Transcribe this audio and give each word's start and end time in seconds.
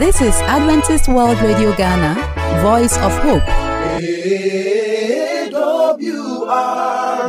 This 0.00 0.16
is 0.22 0.32
Adventist 0.48 1.08
World 1.08 1.38
Radio 1.42 1.76
Ghana, 1.76 2.14
Voice 2.62 2.96
of 2.96 3.12
Hope. 3.18 3.42
AWR 4.00 4.56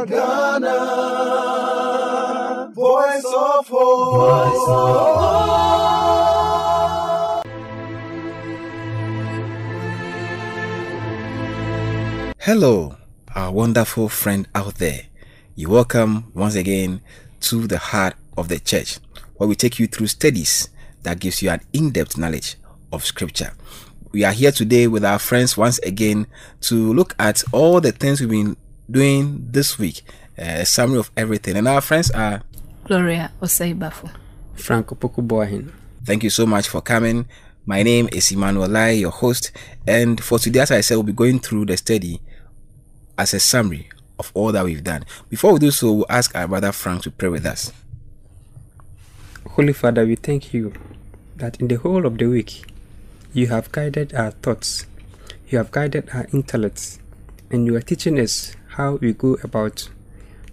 Ghana, 0.08 0.78
Voice 2.74 3.26
of 3.26 3.68
Hope. 3.68 4.16
Voice 4.16 4.70
of 4.70 5.04
Hope. 5.04 5.12
Hello, 12.40 12.96
our 13.36 13.52
wonderful 13.52 14.08
friend 14.08 14.48
out 14.56 14.76
there. 14.76 15.08
You 15.56 15.72
welcome 15.72 16.32
once 16.34 16.56
again 16.56 17.02
to 17.42 17.68
the 17.68 17.80
heart 17.80 18.14
of 18.38 18.48
the 18.48 18.60
church, 18.60 19.00
where 19.36 19.50
we 19.50 19.56
take 19.56 19.78
you 19.78 19.88
through 19.88 20.08
studies 20.08 20.70
that 21.04 21.20
gives 21.20 21.42
you 21.42 21.50
an 21.50 21.60
in-depth 21.74 22.18
knowledge 22.18 22.56
of 22.92 23.06
scripture. 23.06 23.54
We 24.12 24.24
are 24.24 24.34
here 24.34 24.52
today 24.52 24.88
with 24.88 25.06
our 25.06 25.20
friends 25.20 25.56
once 25.56 25.80
again 25.80 26.28
to 26.62 26.94
look 26.94 27.16
at 27.18 27.44
all 27.54 27.80
the 27.80 27.92
things 27.92 28.20
we've 28.20 28.30
been 28.30 28.58
doing 28.90 29.48
this 29.52 29.80
week, 29.80 30.02
uh, 30.38 30.44
a 30.60 30.66
summary 30.66 31.00
of 31.00 31.12
everything. 31.16 31.56
And 31.56 31.68
our 31.68 31.82
friends 31.82 32.12
are 32.12 32.42
Gloria 32.84 33.32
Oseibafu. 33.42 34.12
Franco 34.56 34.96
Pokuboahin. 34.96 35.72
Thank 36.04 36.24
you 36.24 36.30
so 36.30 36.46
much 36.46 36.68
for 36.68 36.82
coming. 36.82 37.26
My 37.66 37.84
name 37.84 38.10
is 38.12 38.32
Emmanuel 38.32 38.68
Lai, 38.68 38.90
your 38.92 39.12
host, 39.12 39.52
and 39.88 40.22
for 40.22 40.40
today, 40.40 40.62
as 40.62 40.72
I 40.72 40.82
said, 40.82 40.96
we'll 40.96 41.04
be 41.04 41.14
going 41.14 41.40
through 41.40 41.66
the 41.66 41.78
study 41.78 42.20
as 43.18 43.34
a 43.34 43.40
summary 43.40 43.88
of 44.20 44.32
all 44.34 44.52
that 44.52 44.66
we've 44.66 44.84
done. 44.84 45.06
Before 45.30 45.54
we 45.54 45.60
do 45.60 45.72
so, 45.72 45.94
we'll 45.94 46.06
ask 46.10 46.36
our 46.36 46.48
brother 46.48 46.72
Frank 46.72 47.04
to 47.04 47.12
pray 47.12 47.30
with 47.30 47.46
us. 47.46 47.72
Holy 49.52 49.74
Father, 49.74 50.06
we 50.06 50.16
thank 50.16 50.54
you 50.54 50.74
that 51.38 51.60
in 51.60 51.68
the 51.68 51.76
whole 51.76 52.06
of 52.06 52.18
the 52.18 52.26
week 52.26 52.66
you 53.34 53.48
have 53.48 53.72
guided 53.72 54.14
our 54.14 54.32
thoughts, 54.32 54.86
you 55.48 55.58
have 55.58 55.72
guided 55.72 56.10
our 56.14 56.28
intellects, 56.34 57.00
and 57.50 57.66
you 57.66 57.76
are 57.76 57.82
teaching 57.82 58.20
us 58.20 58.56
how 58.76 58.94
we 58.96 59.14
go 59.14 59.38
about 59.44 59.90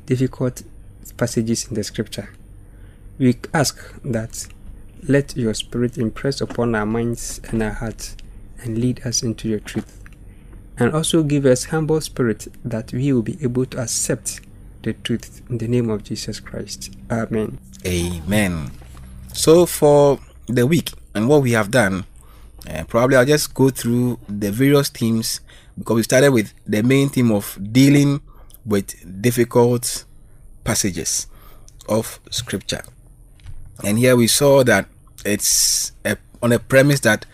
difficult 0.06 0.62
passages 1.16 1.66
in 1.68 1.74
the 1.74 1.84
scripture. 1.84 2.30
We 3.18 3.36
ask 3.52 3.78
that 4.04 4.46
let 5.06 5.36
your 5.36 5.54
spirit 5.54 5.98
impress 5.98 6.40
upon 6.40 6.74
our 6.74 6.86
minds 6.86 7.40
and 7.48 7.62
our 7.62 7.72
hearts 7.72 8.16
and 8.62 8.78
lead 8.78 9.06
us 9.06 9.22
into 9.22 9.48
your 9.48 9.60
truth. 9.60 10.02
And 10.78 10.92
also 10.92 11.22
give 11.22 11.44
us 11.46 11.64
humble 11.66 12.00
spirit 12.00 12.46
that 12.64 12.92
we 12.92 13.12
will 13.12 13.22
be 13.22 13.38
able 13.42 13.66
to 13.66 13.82
accept 13.82 14.40
the 14.82 14.92
truth 14.92 15.42
in 15.50 15.58
the 15.58 15.68
name 15.68 15.90
of 15.90 16.04
Jesus 16.04 16.38
Christ. 16.40 16.94
Amen. 17.10 17.58
Amen. 17.84 18.70
So 19.32 19.66
for 19.66 20.20
the 20.46 20.66
week 20.66 20.92
and 21.14 21.28
what 21.28 21.42
we 21.42 21.52
have 21.52 21.70
done, 21.70 22.04
uh, 22.68 22.84
probably 22.84 23.16
I'll 23.16 23.24
just 23.24 23.54
go 23.54 23.70
through 23.70 24.18
the 24.28 24.50
various 24.52 24.88
themes 24.88 25.40
because 25.78 25.96
we 25.96 26.02
started 26.02 26.32
with 26.32 26.52
the 26.66 26.82
main 26.82 27.08
theme 27.08 27.32
of 27.32 27.58
dealing 27.72 28.20
with 28.66 29.22
difficult 29.22 30.04
passages 30.64 31.26
of 31.88 32.20
scripture. 32.30 32.82
And 33.84 33.98
here 33.98 34.16
we 34.16 34.26
saw 34.26 34.64
that 34.64 34.88
it's 35.24 35.92
a, 36.04 36.16
on 36.42 36.52
a 36.52 36.58
premise 36.58 37.00
that 37.00 37.24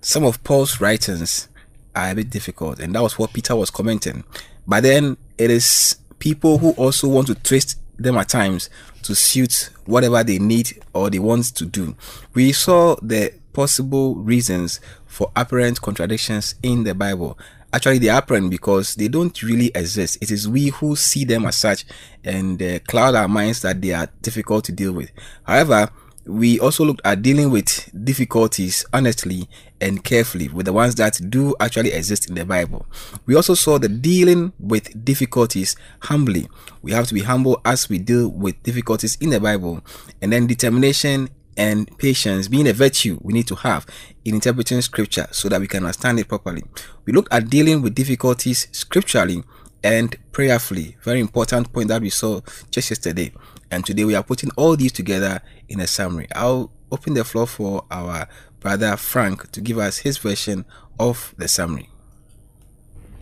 some 0.00 0.24
of 0.24 0.42
Paul's 0.44 0.80
writings 0.80 1.48
are 1.96 2.10
a 2.10 2.14
bit 2.14 2.30
difficult, 2.30 2.78
and 2.78 2.94
that 2.94 3.02
was 3.02 3.18
what 3.18 3.32
Peter 3.32 3.56
was 3.56 3.70
commenting. 3.70 4.22
But 4.66 4.82
then 4.82 5.16
it 5.38 5.50
is 5.50 5.96
people 6.18 6.58
who 6.58 6.70
also 6.72 7.08
want 7.08 7.26
to 7.28 7.34
twist 7.34 7.78
them 7.96 8.16
at 8.16 8.28
times 8.28 8.70
to 9.02 9.14
suit 9.14 9.70
whatever 9.86 10.22
they 10.24 10.38
need 10.38 10.80
or 10.92 11.10
they 11.10 11.18
want 11.18 11.54
to 11.56 11.64
do. 11.64 11.96
We 12.34 12.52
saw 12.52 12.96
the 13.02 13.32
possible 13.54 14.16
reasons 14.16 14.80
for 15.06 15.32
apparent 15.34 15.80
contradictions 15.80 16.56
in 16.62 16.84
the 16.84 16.94
Bible. 16.94 17.38
Actually, 17.72 17.98
they 17.98 18.08
are 18.08 18.18
apparent 18.18 18.50
because 18.50 18.94
they 18.94 19.08
don't 19.08 19.42
really 19.42 19.70
exist. 19.74 20.18
It 20.20 20.30
is 20.30 20.46
we 20.46 20.68
who 20.68 20.94
see 20.94 21.24
them 21.24 21.46
as 21.46 21.56
such 21.56 21.84
and 22.22 22.62
uh, 22.62 22.78
cloud 22.80 23.14
our 23.14 23.26
minds 23.26 23.62
that 23.62 23.80
they 23.80 23.92
are 23.92 24.08
difficult 24.22 24.64
to 24.66 24.72
deal 24.72 24.92
with. 24.92 25.10
However, 25.44 25.90
we 26.26 26.58
also 26.58 26.84
looked 26.84 27.02
at 27.04 27.22
dealing 27.22 27.50
with 27.50 27.90
difficulties 28.04 28.84
honestly 28.92 29.48
and 29.80 30.02
carefully 30.02 30.48
with 30.48 30.66
the 30.66 30.72
ones 30.72 30.94
that 30.94 31.20
do 31.28 31.54
actually 31.60 31.92
exist 31.92 32.28
in 32.28 32.34
the 32.34 32.44
Bible. 32.44 32.86
We 33.26 33.34
also 33.34 33.54
saw 33.54 33.78
the 33.78 33.88
dealing 33.88 34.52
with 34.58 35.04
difficulties 35.04 35.76
humbly. 36.00 36.48
We 36.80 36.92
have 36.92 37.06
to 37.08 37.14
be 37.14 37.22
humble 37.22 37.60
as 37.64 37.88
we 37.88 37.98
deal 37.98 38.28
with 38.28 38.62
difficulties 38.62 39.16
in 39.20 39.30
the 39.30 39.40
Bible, 39.40 39.82
and 40.22 40.32
then 40.32 40.46
determination 40.46 41.28
and 41.56 41.96
patience 41.98 42.48
being 42.48 42.68
a 42.68 42.72
virtue 42.72 43.18
we 43.22 43.32
need 43.32 43.46
to 43.48 43.54
have 43.54 43.86
in 44.24 44.34
interpreting 44.34 44.80
scripture 44.80 45.26
so 45.30 45.48
that 45.48 45.60
we 45.60 45.66
can 45.66 45.84
understand 45.84 46.18
it 46.18 46.28
properly. 46.28 46.62
We 47.04 47.12
look 47.12 47.28
at 47.30 47.48
dealing 47.48 47.82
with 47.82 47.94
difficulties 47.94 48.68
scripturally 48.72 49.44
and 49.82 50.16
prayerfully. 50.32 50.96
Very 51.02 51.20
important 51.20 51.72
point 51.72 51.88
that 51.88 52.02
we 52.02 52.10
saw 52.10 52.40
just 52.70 52.90
yesterday. 52.90 53.32
And 53.70 53.84
today 53.84 54.04
we 54.04 54.14
are 54.14 54.22
putting 54.22 54.50
all 54.56 54.76
these 54.76 54.92
together 54.92 55.40
in 55.68 55.80
a 55.80 55.86
summary. 55.86 56.28
I'll 56.34 56.70
open 56.90 57.14
the 57.14 57.24
floor 57.24 57.46
for 57.46 57.84
our 57.90 58.28
brother 58.60 58.96
Frank 58.96 59.50
to 59.52 59.60
give 59.60 59.78
us 59.78 59.98
his 59.98 60.18
version 60.18 60.64
of 60.98 61.34
the 61.36 61.48
summary. 61.48 61.90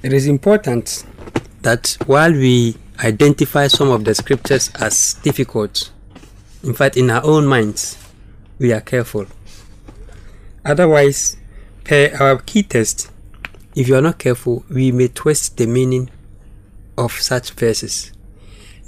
It 0.03 0.12
is 0.12 0.26
important 0.26 1.04
that 1.62 1.97
while 2.06 2.32
we 2.32 2.76
identify 3.04 3.66
some 3.66 3.91
of 3.91 4.04
the 4.04 4.15
scriptures 4.15 4.71
as 4.81 5.15
difficult, 5.15 5.91
in 6.62 6.75
fact, 6.75 6.97
in 6.97 7.10
our 7.10 7.25
own 7.25 7.47
minds, 7.47 7.97
we 8.62 8.72
are 8.72 8.80
careful. 8.80 9.26
Otherwise, 10.64 11.36
per 11.82 12.16
our 12.20 12.38
key 12.38 12.62
text, 12.62 13.10
if 13.74 13.88
you 13.88 13.96
are 13.96 14.00
not 14.00 14.18
careful, 14.18 14.64
we 14.70 14.92
may 14.92 15.08
twist 15.08 15.56
the 15.56 15.66
meaning 15.66 16.08
of 16.96 17.10
such 17.12 17.50
verses. 17.50 18.12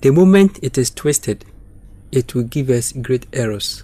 The 0.01 0.13
moment 0.13 0.61
it 0.63 0.79
is 0.79 0.91
twisted, 0.91 1.45
it 2.13 2.37
will 2.37 2.45
give 2.45 2.71
us 2.71 2.93
great 2.93 3.27
errors. 3.33 3.83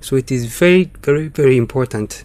So 0.00 0.16
it 0.16 0.32
is 0.32 0.46
very, 0.46 0.90
very, 1.02 1.28
very 1.28 1.58
important 1.58 2.24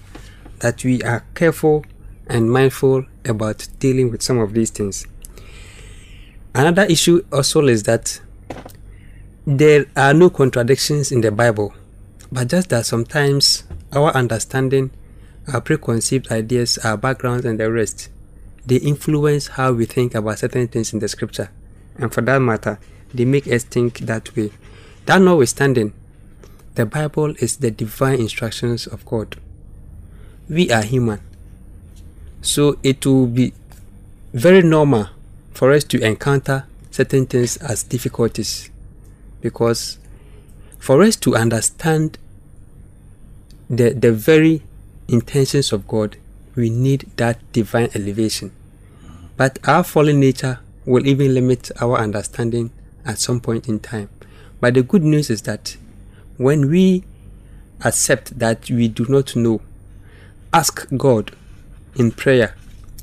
that 0.59 0.85
we 0.85 1.03
are 1.03 1.25
careful 1.35 1.85
and 2.27 2.49
mindful 2.49 3.05
about 3.25 3.67
dealing 3.79 4.11
with 4.11 4.21
some 4.21 4.39
of 4.39 4.53
these 4.53 4.69
things. 4.69 5.05
Another 6.55 6.83
issue 6.83 7.25
also 7.33 7.67
is 7.67 7.83
that 7.83 8.21
there 9.45 9.87
are 9.97 10.13
no 10.13 10.29
contradictions 10.29 11.11
in 11.11 11.19
the 11.19 11.31
Bible, 11.31 11.73
but 12.31 12.49
just 12.49 12.69
that 12.69 12.85
sometimes 12.85 13.63
our 13.93 14.11
understanding, 14.11 14.91
our 15.51 15.61
preconceived 15.61 16.31
ideas, 16.31 16.77
our 16.79 16.97
backgrounds, 16.97 17.45
and 17.45 17.59
the 17.59 17.71
rest, 17.71 18.09
they 18.65 18.77
influence 18.77 19.47
how 19.47 19.71
we 19.71 19.85
think 19.85 20.13
about 20.13 20.39
certain 20.39 20.67
things 20.67 20.91
in 20.93 20.99
the 20.99 21.07
scripture. 21.07 21.49
And 21.97 22.13
for 22.13 22.21
that 22.21 22.39
matter, 22.39 22.79
they 23.13 23.25
make 23.25 23.47
us 23.47 23.63
think 23.63 23.99
that 23.99 24.35
way. 24.35 24.51
That 25.05 25.21
notwithstanding, 25.21 25.93
the 26.75 26.85
Bible 26.85 27.33
is 27.39 27.57
the 27.57 27.71
divine 27.71 28.19
instructions 28.19 28.87
of 28.87 29.05
God. 29.05 29.37
We 30.49 30.69
are 30.71 30.83
human. 30.83 31.21
So 32.41 32.77
it 32.83 33.05
will 33.05 33.27
be 33.27 33.53
very 34.33 34.61
normal 34.61 35.07
for 35.53 35.71
us 35.71 35.83
to 35.85 35.99
encounter 36.01 36.65
certain 36.91 37.25
things 37.25 37.57
as 37.57 37.83
difficulties 37.83 38.69
because 39.41 39.97
for 40.79 41.01
us 41.03 41.15
to 41.17 41.35
understand 41.35 42.17
the, 43.69 43.91
the 43.91 44.11
very 44.11 44.63
intentions 45.07 45.71
of 45.71 45.87
God, 45.87 46.17
we 46.55 46.69
need 46.69 47.09
that 47.17 47.39
divine 47.51 47.89
elevation. 47.93 48.51
But 49.35 49.59
our 49.67 49.83
fallen 49.83 50.19
nature 50.19 50.59
will 50.85 51.05
even 51.05 51.33
limit 51.33 51.69
our 51.81 51.97
understanding 51.97 52.71
at 53.05 53.19
some 53.19 53.39
point 53.39 53.67
in 53.67 53.79
time. 53.79 54.09
But 54.59 54.73
the 54.73 54.83
good 54.83 55.03
news 55.03 55.29
is 55.29 55.43
that 55.43 55.77
when 56.37 56.69
we 56.69 57.03
accept 57.83 58.39
that 58.39 58.69
we 58.69 58.87
do 58.87 59.05
not 59.07 59.35
know, 59.35 59.61
ask 60.53 60.87
God 60.95 61.35
in 61.95 62.11
prayer, 62.11 62.55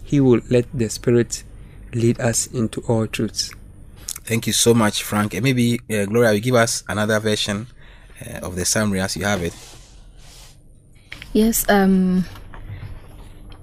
He 0.03 0.21
will 0.21 0.41
let 0.51 0.67
the 0.75 0.89
Spirit 0.89 1.45
lead 1.93 2.21
us 2.21 2.47
into 2.49 2.81
all 2.83 3.07
truths. 3.07 3.53
Thank 4.25 4.47
you 4.47 4.53
so 4.55 4.73
much, 4.73 5.03
Frank. 5.03 5.35
And 5.35 5.45
maybe 5.45 5.81
uh, 5.91 6.07
Gloria 6.07 6.33
will 6.33 6.41
give 6.41 6.55
us 6.55 6.83
another 6.89 7.21
version 7.21 7.67
uh, 8.25 8.39
of 8.47 8.57
the 8.57 8.65
summary 8.65 9.01
as 9.01 9.17
you 9.17 9.25
have 9.25 9.43
it. 9.43 9.55
Yes, 11.33 11.69
um, 11.69 12.25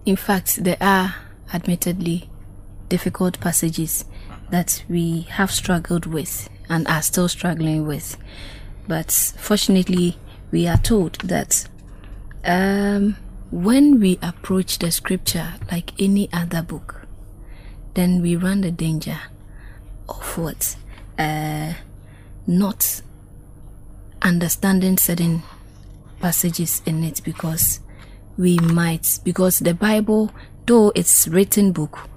in 0.06 0.16
fact, 0.16 0.64
there 0.64 0.78
are 0.80 1.16
admittedly 1.54 2.30
difficult 2.90 3.40
passages 3.40 4.06
that 4.52 4.84
we 4.90 5.22
have 5.22 5.50
struggled 5.50 6.06
with 6.06 6.50
and 6.70 6.88
are 6.88 7.02
still 7.02 7.28
struggling 7.28 7.88
with. 7.88 8.18
But 8.88 9.12
fortunately, 9.12 10.18
we 10.52 10.68
are 10.68 10.78
told 10.78 11.14
that 11.22 11.68
um, 12.44 13.16
when 13.50 14.00
we 14.00 14.20
approach 14.22 14.80
the 14.80 14.92
scripture 14.92 15.54
like 15.72 15.94
any 16.00 16.32
other 16.34 16.62
book, 16.62 17.08
then 17.94 18.22
we 18.22 18.36
run 18.36 18.62
the 18.62 18.72
danger 18.72 19.20
of 20.18 20.38
what? 20.38 20.76
Uh, 21.18 21.74
not 22.48 23.02
understanding 24.22 24.98
certain 24.98 25.42
passages 26.20 26.82
in 26.86 27.04
it 27.04 27.22
because 27.24 27.80
we 28.38 28.58
might 28.60 29.20
because 29.24 29.60
the 29.60 29.74
bible 29.74 30.32
though 30.68 30.92
it's 30.96 31.28
written 31.28 31.72
book 31.72 32.08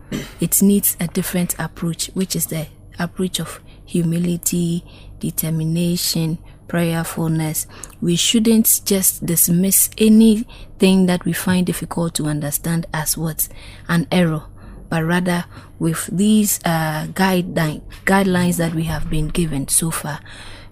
it 0.41 0.61
needs 0.62 0.96
a 1.00 1.06
different 1.08 1.55
approach 1.58 2.11
which 2.14 2.37
is 2.37 2.46
the 2.46 2.67
approach 2.99 3.41
of 3.41 3.61
humility 3.87 4.85
determination 5.19 6.38
prayerfulness 6.69 7.67
we 8.00 8.17
shouldn't 8.17 8.81
just 8.85 9.25
dismiss 9.25 9.91
anything 9.99 11.06
that 11.06 11.25
we 11.25 11.32
find 11.32 11.67
difficult 11.67 12.14
to 12.14 12.26
understand 12.26 12.87
as 12.93 13.17
what 13.17 13.49
an 13.88 14.06
error 14.12 14.43
but 14.88 15.04
rather 15.04 15.44
with 15.78 16.06
these 16.12 16.60
uh, 16.64 17.06
guideline, 17.12 17.82
guidelines 18.04 18.56
that 18.56 18.75
we 18.75 18.84
have 18.84 19.08
been 19.10 19.28
given 19.28 19.69
so 19.69 19.90
far 19.90 20.20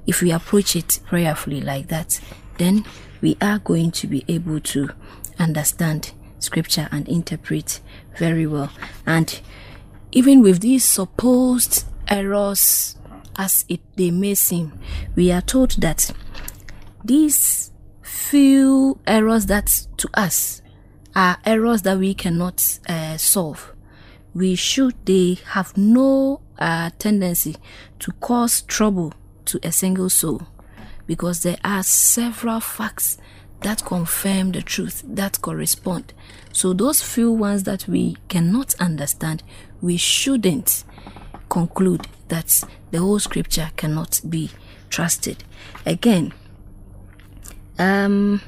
if 0.07 0.21
we 0.21 0.31
approach 0.31 0.75
it 0.77 1.01
prayerfully 1.07 1.61
like 1.61 1.89
that 1.89 2.21
then 2.59 2.85
we 3.21 3.37
are 3.41 3.59
going 3.61 3.91
to 3.91 4.07
be 4.07 4.25
able 4.29 4.61
to 4.61 4.91
understand 5.39 6.13
scripture 6.39 6.89
and 6.93 7.09
interpret 7.09 7.81
very 8.19 8.47
well. 8.47 8.71
And 9.07 9.41
even 10.11 10.43
with 10.43 10.61
these 10.61 10.85
supposed 10.85 11.85
errors, 12.09 12.97
as 13.37 13.65
it 13.69 13.81
they 13.97 14.11
may 14.11 14.35
seem, 14.35 14.79
we 15.15 15.33
are 15.33 15.41
told 15.41 15.73
that 15.81 16.11
these 17.05 17.71
few 18.03 18.99
errors 19.07 19.47
that 19.47 19.87
to 19.97 20.09
us 20.15 20.61
are 21.15 21.39
errors 21.45 21.83
that 21.83 21.99
we 21.99 22.15
cannot 22.15 22.79
uh, 22.89 23.17
solve. 23.17 23.72
We 24.35 24.55
should 24.55 24.95
they 25.05 25.39
have 25.51 25.77
no 25.77 26.41
uh, 26.59 26.91
tendency 26.99 27.57
to 27.99 28.13
cause 28.13 28.63
trouble 28.63 29.13
to 29.47 29.61
a 29.63 29.73
single 29.73 30.09
soul 30.09 30.43
because 31.07 31.43
there 31.43 31.59
are 31.65 31.83
several 31.83 32.61
facts 32.61 33.19
that 33.61 33.85
confirm 33.85 34.53
the 34.53 34.63
truth 34.63 35.03
that 35.07 35.41
correspond. 35.41 36.13
So 36.53 36.73
those 36.73 37.03
few 37.03 37.33
ones 37.33 37.65
that 37.65 37.87
we 37.89 38.17
cannot 38.29 38.75
understand, 38.81 39.43
we 39.81 39.97
shouldn't 39.97 40.85
conclude 41.49 42.07
that 42.29 42.65
the 42.91 42.99
whole 42.99 43.19
scripture 43.19 43.71
cannot 43.77 44.21
be 44.29 44.51
trusted. 44.91 45.45
Again, 45.87 46.33
um, 47.79 48.41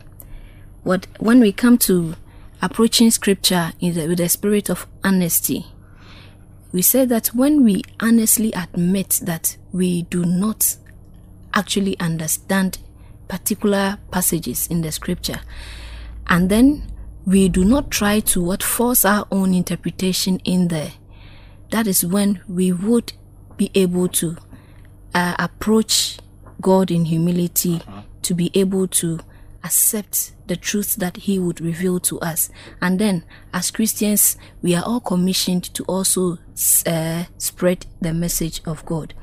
what 0.82 1.06
when 1.18 1.40
we 1.40 1.52
come 1.52 1.78
to 1.78 2.14
approaching 2.62 3.10
scripture 3.10 3.72
the, 3.80 4.06
with 4.08 4.18
the 4.18 4.28
spirit 4.28 4.70
of 4.70 4.86
honesty, 5.02 5.66
we 6.74 6.82
say 6.82 7.04
that 7.04 7.28
when 7.28 7.62
we 7.62 7.84
honestly 8.00 8.52
admit 8.52 9.20
that 9.22 9.56
we 9.70 10.02
do 10.02 10.24
not 10.24 10.76
actually 11.54 11.96
understand 12.00 12.78
particular 13.28 13.96
passages 14.10 14.66
in 14.66 14.82
the 14.82 14.90
scripture. 14.90 15.40
And 16.26 16.50
then 16.50 16.90
we 17.24 17.48
do 17.48 17.64
not 17.64 17.92
try 17.92 18.18
to 18.18 18.42
what 18.42 18.60
force 18.60 19.04
our 19.04 19.24
own 19.30 19.54
interpretation 19.54 20.40
in 20.40 20.66
there. 20.66 20.94
That 21.70 21.86
is 21.86 22.04
when 22.04 22.40
we 22.48 22.72
would 22.72 23.12
be 23.56 23.70
able 23.76 24.08
to 24.08 24.36
uh, 25.14 25.36
approach 25.38 26.18
God 26.60 26.90
in 26.90 27.04
humility 27.04 27.82
to 28.22 28.34
be 28.34 28.50
able 28.52 28.88
to 28.88 29.20
accept 29.62 30.32
the 30.46 30.56
truth 30.56 30.96
that 30.96 31.16
he 31.16 31.38
would 31.38 31.60
reveal 31.60 31.98
to 32.00 32.20
us. 32.20 32.50
And 32.80 32.98
then 32.98 33.24
as 33.52 33.70
christians 33.70 34.36
we 34.62 34.74
are 34.74 34.84
all 34.84 35.00
commissioned 35.00 35.64
to 35.74 35.84
also 35.84 36.38
uh, 36.86 37.24
spread 37.38 37.86
the 38.00 38.12
message 38.12 38.60
of 38.66 38.84
god. 38.84 39.14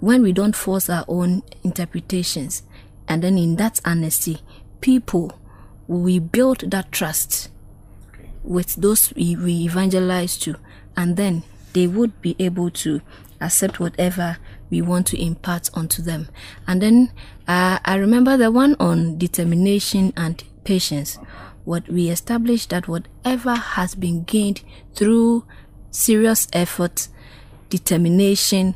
When 0.00 0.22
we 0.22 0.32
don't 0.32 0.56
force 0.56 0.88
our 0.88 1.04
own 1.08 1.42
interpretations, 1.64 2.62
and 3.08 3.22
then 3.22 3.36
in 3.36 3.56
that 3.56 3.80
honesty, 3.84 4.38
people 4.80 5.38
we 5.88 6.18
build 6.18 6.70
that 6.70 6.92
trust 6.92 7.48
with 8.44 8.74
those 8.76 9.12
we, 9.14 9.34
we 9.36 9.64
evangelize 9.64 10.38
to, 10.38 10.56
and 10.96 11.16
then 11.16 11.42
they 11.72 11.86
would 11.86 12.20
be 12.22 12.36
able 12.38 12.70
to 12.70 13.00
accept 13.40 13.80
whatever 13.80 14.38
we 14.70 14.82
want 14.82 15.06
to 15.08 15.22
impart 15.22 15.70
onto 15.74 16.02
them. 16.02 16.28
And 16.66 16.82
then 16.82 17.12
uh, 17.46 17.78
I 17.84 17.96
remember 17.96 18.36
the 18.36 18.50
one 18.50 18.76
on 18.78 19.18
determination 19.18 20.12
and 20.16 20.42
patience. 20.64 21.18
What 21.64 21.88
we 21.88 22.08
established 22.08 22.70
that 22.70 22.88
whatever 22.88 23.54
has 23.54 23.94
been 23.94 24.24
gained 24.24 24.62
through 24.94 25.44
serious 25.90 26.48
effort, 26.52 27.08
determination, 27.68 28.74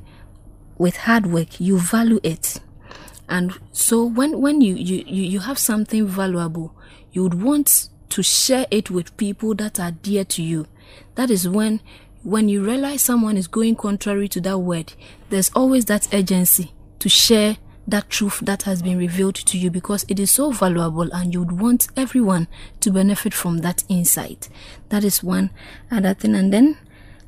with 0.78 0.96
hard 0.96 1.26
work, 1.26 1.60
you 1.60 1.78
value 1.78 2.20
it. 2.22 2.60
And 3.28 3.52
so 3.72 4.04
when, 4.04 4.40
when 4.40 4.60
you, 4.60 4.74
you, 4.74 5.04
you 5.06 5.40
have 5.40 5.58
something 5.58 6.06
valuable, 6.06 6.74
you 7.12 7.22
would 7.22 7.40
want 7.40 7.88
to 8.10 8.22
share 8.22 8.66
it 8.70 8.90
with 8.90 9.16
people 9.16 9.54
that 9.54 9.80
are 9.80 9.92
dear 9.92 10.24
to 10.24 10.42
you. 10.42 10.66
That 11.14 11.30
is 11.30 11.48
when 11.48 11.80
when 12.22 12.48
you 12.48 12.64
realize 12.64 13.02
someone 13.02 13.36
is 13.36 13.48
going 13.48 13.76
contrary 13.76 14.28
to 14.28 14.40
that 14.42 14.58
word, 14.58 14.92
there's 15.30 15.50
always 15.54 15.86
that 15.86 16.12
urgency 16.12 16.72
to 17.00 17.08
share 17.08 17.56
that 17.86 18.08
truth 18.08 18.38
that 18.42 18.62
has 18.62 18.80
been 18.80 18.96
revealed 18.96 19.34
to 19.34 19.58
you 19.58 19.70
because 19.70 20.04
it 20.08 20.20
is 20.20 20.30
so 20.30 20.52
valuable 20.52 21.12
and 21.12 21.32
you 21.32 21.40
would 21.40 21.60
want 21.60 21.88
everyone 21.96 22.46
to 22.80 22.92
benefit 22.92 23.34
from 23.34 23.58
that 23.58 23.82
insight. 23.88 24.48
That 24.90 25.02
is 25.02 25.22
one 25.22 25.50
other 25.90 26.14
thing. 26.14 26.34
And 26.36 26.52
then 26.52 26.78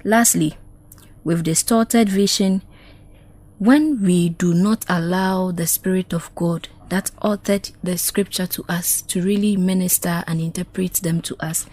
lastly, 0.04 0.56
with 1.24 1.42
distorted 1.42 2.08
vision, 2.08 2.62
when 3.58 4.02
we 4.02 4.28
do 4.28 4.54
not 4.54 4.84
allow 4.88 5.50
the 5.50 5.66
Spirit 5.66 6.12
of 6.12 6.32
God 6.34 6.68
that 6.88 7.10
authored 7.22 7.72
the 7.82 7.98
scripture 7.98 8.46
to 8.46 8.64
us 8.68 9.02
to 9.02 9.22
really 9.22 9.56
minister 9.56 10.22
and 10.26 10.40
interpret 10.40 10.94
them 10.94 11.20
to 11.22 11.36
us, 11.44 11.66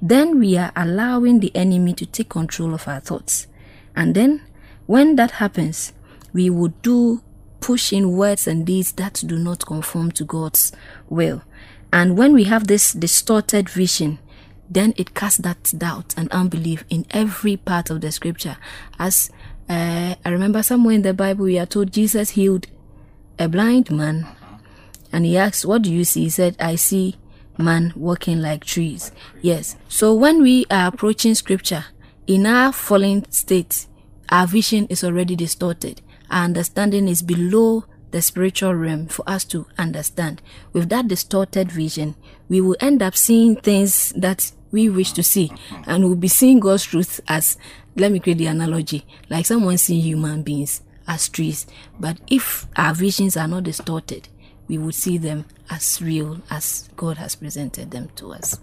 then 0.00 0.38
we 0.38 0.56
are 0.56 0.72
allowing 0.74 1.40
the 1.40 1.54
enemy 1.54 1.92
to 1.94 2.06
take 2.06 2.28
control 2.28 2.74
of 2.74 2.88
our 2.88 3.00
thoughts. 3.00 3.46
And 3.94 4.14
then, 4.14 4.42
when 4.86 5.16
that 5.16 5.32
happens, 5.32 5.92
we 6.32 6.48
would 6.48 6.80
do 6.82 7.22
push 7.60 7.92
in 7.92 8.12
words 8.12 8.46
and 8.46 8.66
deeds 8.66 8.92
that 8.92 9.22
do 9.26 9.38
not 9.38 9.66
conform 9.66 10.10
to 10.12 10.24
God's 10.24 10.72
will. 11.08 11.42
And 11.92 12.16
when 12.16 12.32
we 12.32 12.44
have 12.44 12.66
this 12.66 12.92
distorted 12.92 13.68
vision, 13.68 14.18
then 14.70 14.94
it 14.96 15.14
casts 15.14 15.38
that 15.38 15.72
doubt 15.76 16.14
and 16.16 16.30
unbelief 16.30 16.84
in 16.88 17.04
every 17.10 17.56
part 17.56 17.90
of 17.90 18.00
the 18.00 18.12
scripture 18.12 18.56
as 18.98 19.30
uh, 19.70 20.16
I 20.24 20.28
remember 20.28 20.64
somewhere 20.64 20.96
in 20.96 21.02
the 21.02 21.14
Bible 21.14 21.44
we 21.44 21.56
are 21.56 21.66
told 21.66 21.92
Jesus 21.92 22.30
healed 22.30 22.66
a 23.38 23.48
blind 23.48 23.88
man, 23.88 24.26
and 25.12 25.24
he 25.24 25.36
asked, 25.36 25.64
"What 25.64 25.82
do 25.82 25.92
you 25.92 26.02
see?" 26.02 26.24
He 26.24 26.30
said, 26.30 26.56
"I 26.58 26.74
see 26.74 27.16
man 27.58 27.92
walking 27.96 28.40
like 28.40 28.64
trees." 28.64 29.12
Yes. 29.42 29.76
So 29.88 30.14
when 30.14 30.42
we 30.42 30.66
are 30.70 30.88
approaching 30.88 31.34
Scripture 31.34 31.86
in 32.26 32.46
our 32.46 32.72
fallen 32.72 33.30
state, 33.30 33.86
our 34.28 34.46
vision 34.46 34.86
is 34.88 35.04
already 35.04 35.36
distorted. 35.36 36.02
Our 36.30 36.44
understanding 36.44 37.08
is 37.08 37.22
below 37.22 37.84
the 38.10 38.22
spiritual 38.22 38.74
realm 38.74 39.06
for 39.06 39.28
us 39.28 39.44
to 39.44 39.66
understand. 39.78 40.42
With 40.72 40.88
that 40.88 41.08
distorted 41.08 41.70
vision, 41.70 42.16
we 42.48 42.60
will 42.60 42.76
end 42.80 43.02
up 43.02 43.16
seeing 43.16 43.56
things 43.56 44.12
that 44.16 44.52
we 44.72 44.88
wish 44.88 45.12
to 45.12 45.22
see, 45.22 45.52
and 45.86 46.04
we'll 46.04 46.14
be 46.14 46.28
seeing 46.28 46.60
God's 46.60 46.84
truth 46.84 47.20
as 47.28 47.56
let 47.96 48.12
me 48.12 48.20
create 48.20 48.38
the 48.38 48.46
analogy 48.46 49.04
like 49.28 49.46
someone 49.46 49.78
seeing 49.78 50.02
human 50.02 50.42
beings 50.42 50.82
as 51.06 51.28
trees 51.28 51.66
but 51.98 52.18
if 52.28 52.66
our 52.76 52.94
visions 52.94 53.36
are 53.36 53.48
not 53.48 53.64
distorted 53.64 54.28
we 54.70 54.78
would 54.78 54.94
see 54.94 55.18
them 55.18 55.44
as 55.68 56.00
real 56.00 56.38
as 56.48 56.88
god 56.96 57.18
has 57.18 57.34
presented 57.34 57.90
them 57.90 58.08
to 58.14 58.32
us 58.32 58.58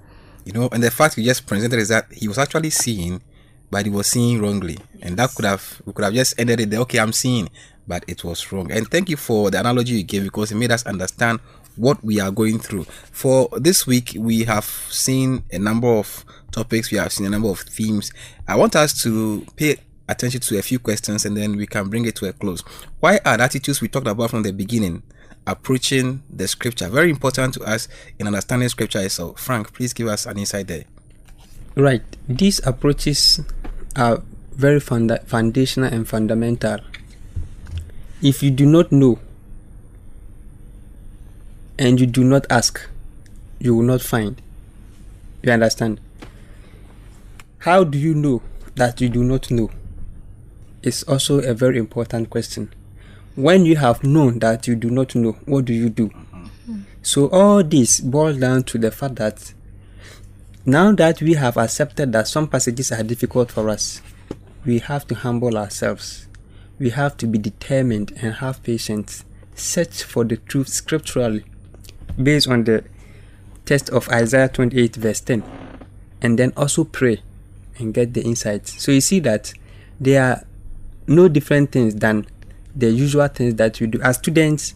you 0.46 0.54
know 0.54 0.70
and 0.72 0.82
the 0.82 0.90
fact 0.90 1.18
we 1.18 1.24
just 1.24 1.46
presented 1.46 1.78
is 1.78 1.90
that 1.90 2.06
he 2.12 2.28
was 2.28 2.38
actually 2.38 2.70
seeing 2.70 3.22
but 3.70 3.86
he 3.86 3.92
was 3.92 4.08
seeing 4.08 4.42
wrongly 4.42 4.78
and 5.02 5.18
that 5.18 5.30
could 5.36 5.46
have 5.46 5.82
we 5.86 5.92
could 5.92 6.06
have 6.06 6.14
just 6.14 6.40
ended 6.40 6.60
it 6.62 6.70
there 6.70 6.80
okay 6.80 7.00
i'm 7.00 7.12
seeing 7.14 7.50
but 7.86 8.04
it 8.08 8.24
was 8.24 8.52
wrong 8.52 8.72
and 8.72 8.90
thank 8.90 9.10
you 9.10 9.18
for 9.18 9.52
the 9.52 9.60
analogy 9.60 9.96
you 9.96 10.04
gave 10.04 10.24
because 10.24 10.52
it 10.52 10.56
made 10.56 10.72
us 10.72 10.86
understand 10.86 11.40
what 11.78 12.04
we 12.04 12.20
are 12.20 12.32
going 12.32 12.60
through. 12.60 12.84
For 13.12 13.50
this 13.58 13.88
week, 13.88 14.16
we 14.18 14.44
have 14.46 14.66
seen 14.66 15.44
a 15.52 15.60
number 15.60 15.88
of 15.88 16.26
topics, 16.52 16.92
we 16.92 16.98
have 16.98 17.14
seen 17.14 17.28
a 17.28 17.30
number 17.30 17.50
of 17.50 17.60
themes. 17.60 18.12
I 18.48 18.56
want 18.56 18.76
us 18.76 19.02
to 19.04 19.46
pay 19.56 19.78
attention 20.10 20.42
to 20.42 20.58
a 20.58 20.62
few 20.62 20.80
questions 20.80 21.26
and 21.26 21.38
then 21.38 21.56
we 21.56 21.68
can 21.68 21.90
bring 21.90 22.06
it 22.06 22.16
to 22.16 22.28
a 22.28 22.34
close. 22.34 22.62
Why 23.00 23.20
are 23.26 23.38
the 23.38 23.44
attitudes 23.44 23.82
we 23.82 23.88
talked 23.88 24.08
about 24.08 24.32
from 24.32 24.44
the 24.44 24.52
beginning 24.52 25.04
approaching 25.48 26.22
the 26.30 26.48
scripture 26.48 26.90
very 26.90 27.10
important 27.10 27.54
to 27.56 27.64
us 27.64 27.88
in 28.20 28.28
understanding 28.28 28.70
scripture 28.70 29.00
itself? 29.00 29.32
Oh, 29.32 29.42
Frank, 29.42 29.74
please 29.74 29.94
give 29.94 30.08
us 30.08 30.26
an 30.26 30.38
insight 30.38 30.68
there. 30.68 30.84
Right. 31.76 32.04
These 32.28 32.66
approaches 32.68 33.42
are 33.96 34.22
very 34.52 34.80
funda- 34.80 35.24
foundational 35.26 35.92
and 35.92 36.08
fundamental. 36.08 36.80
If 38.22 38.44
you 38.44 38.52
do 38.52 38.66
not 38.66 38.92
know 38.92 39.20
and 41.80 42.00
you 42.00 42.08
do 42.08 42.24
not 42.24 42.46
ask, 42.50 42.82
you 43.60 43.76
will 43.76 43.84
not 43.84 44.02
find. 44.02 44.42
You 45.44 45.52
understand? 45.52 46.02
How 47.60 47.84
do 47.84 47.98
you 47.98 48.14
know 48.14 48.42
that 48.76 49.00
you 49.00 49.10
do 49.10 49.24
not 49.24 49.50
know? 49.50 49.70
It's 50.84 51.04
also 51.04 51.40
a 51.40 51.54
very 51.54 51.78
important 51.78 52.30
question. 52.30 52.74
When 53.38 53.66
you 53.66 53.78
have 53.78 54.04
known 54.04 54.40
that 54.40 54.68
you 54.68 54.76
do 54.76 54.90
not 54.90 55.16
know, 55.16 55.38
what 55.46 55.66
do 55.66 55.74
you 55.74 55.90
do? 55.90 56.10
Mm-hmm. 56.10 56.82
So 57.04 57.30
all 57.30 57.64
this 57.64 58.02
boils 58.02 58.38
down 58.38 58.64
to 58.64 58.78
the 58.78 58.92
fact 58.92 59.16
that 59.16 59.54
Now 60.70 60.92
that 60.92 61.22
we 61.22 61.36
have 61.36 61.56
accepted 61.56 62.12
that 62.12 62.28
some 62.28 62.50
passages 62.50 62.92
are 62.92 63.02
difficult 63.02 63.54
for 63.54 63.70
us, 63.70 64.02
we 64.66 64.80
have 64.80 65.08
to 65.08 65.16
humble 65.16 65.58
ourselves. 65.58 66.28
We 66.78 66.90
have 66.90 67.16
to 67.18 67.26
be 67.26 67.38
determined 67.38 68.12
and 68.22 68.34
have 68.34 68.62
patience. 68.64 69.24
Search 69.56 70.04
for 70.04 70.26
the 70.26 70.36
truth 70.36 70.68
scripturally 70.68 71.46
based 72.22 72.50
on 72.50 72.66
the 72.66 72.84
text 73.64 73.90
of 73.92 74.10
Isaiah 74.10 74.50
28, 74.50 74.98
verse 74.98 75.22
10, 75.22 75.42
and 76.22 76.38
then 76.38 76.52
also 76.58 76.84
pray 76.84 77.22
and 77.78 77.94
get 77.94 78.14
the 78.14 78.24
insights. 78.24 78.84
So 78.84 78.92
you 78.92 79.00
see 79.00 79.22
that 79.22 79.54
there 80.02 80.22
are 80.22 80.44
no 81.08 81.30
different 81.30 81.72
things 81.72 81.96
than 81.96 82.26
the 82.78 82.92
usual 82.92 83.28
things 83.28 83.56
that 83.56 83.80
we 83.80 83.88
do. 83.88 84.02
As 84.02 84.18
students 84.18 84.76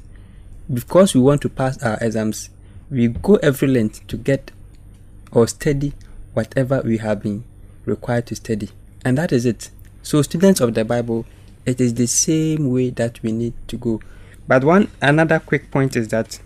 because 0.72 1.14
we 1.14 1.22
want 1.22 1.42
to 1.42 1.50
pass 1.50 1.82
our 1.84 1.98
exams 2.02 2.50
we 2.90 3.08
go 3.08 3.36
every 3.38 3.68
length 3.68 4.06
to 4.08 4.18
get 4.18 4.52
or 5.32 5.48
study 5.48 5.94
whatever 6.34 6.82
we 6.84 6.98
have 6.98 7.22
been 7.22 7.44
required 7.86 8.26
to 8.28 8.36
study. 8.36 8.70
And 9.04 9.18
that 9.18 9.32
is 9.32 9.46
it. 9.46 9.70
So 10.04 10.22
students 10.22 10.62
of 10.62 10.74
the 10.74 10.86
bible 10.86 11.26
it 11.66 11.80
is 11.80 11.94
the 11.94 12.08
same 12.08 12.72
way 12.72 12.90
that 12.92 13.22
we 13.22 13.32
need 13.32 13.54
to 13.68 13.78
go. 13.78 14.02
But 14.48 14.64
one 14.64 14.90
another 15.02 15.40
quick 15.40 15.72
point 15.72 15.96
is 15.96 16.08
that 16.10 16.40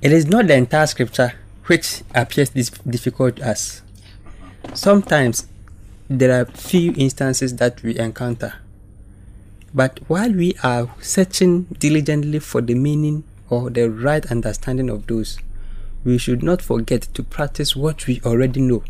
it 0.00 0.12
is 0.12 0.26
not 0.26 0.46
the 0.46 0.54
entire 0.54 0.86
scripture 0.86 1.34
which 1.66 2.02
appears 2.14 2.50
this 2.50 2.70
difficult 2.70 3.36
to 3.36 3.48
us 3.48 3.82
sometimes 4.74 5.46
there 6.08 6.40
are 6.40 6.44
few 6.44 6.92
instances 6.96 7.56
that 7.56 7.82
we 7.82 7.98
encounter 7.98 8.54
but 9.74 10.00
while 10.08 10.32
we 10.32 10.54
are 10.62 10.88
searching 11.00 11.64
diligently 11.78 12.38
for 12.38 12.60
the 12.60 12.74
meaning 12.74 13.24
or 13.48 13.70
the 13.70 13.90
right 13.90 14.24
understanding 14.30 14.90
of 14.90 15.06
those, 15.06 15.38
we 16.04 16.18
should 16.18 16.42
not 16.42 16.62
forget 16.62 17.02
to 17.14 17.22
practice 17.22 17.76
what 17.76 18.06
we 18.06 18.20
already 18.24 18.60
know. 18.60 18.82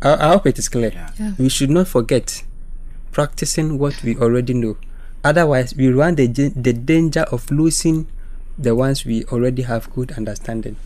I, 0.00 0.14
I 0.14 0.28
hope 0.32 0.46
it 0.46 0.58
is 0.58 0.68
clear. 0.68 0.90
Yeah. 0.92 1.10
Yeah. 1.18 1.32
We 1.38 1.48
should 1.48 1.70
not 1.70 1.88
forget 1.88 2.42
practicing 3.12 3.78
what 3.78 4.02
we 4.02 4.16
already 4.16 4.54
know. 4.54 4.76
Otherwise, 5.22 5.76
we 5.76 5.88
run 5.88 6.16
the, 6.16 6.26
the 6.26 6.72
danger 6.72 7.22
of 7.30 7.50
losing 7.50 8.06
the 8.58 8.74
ones 8.74 9.04
we 9.04 9.24
already 9.26 9.62
have 9.62 9.92
good 9.94 10.12
understanding. 10.12 10.76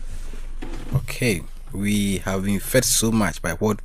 Okay, 0.93 1.41
we 1.73 2.19
have 2.19 2.43
been 2.45 2.59
fed 2.59 2.85
so 2.85 3.11
much 3.11 3.41
by 3.41 3.53
what 3.53 3.79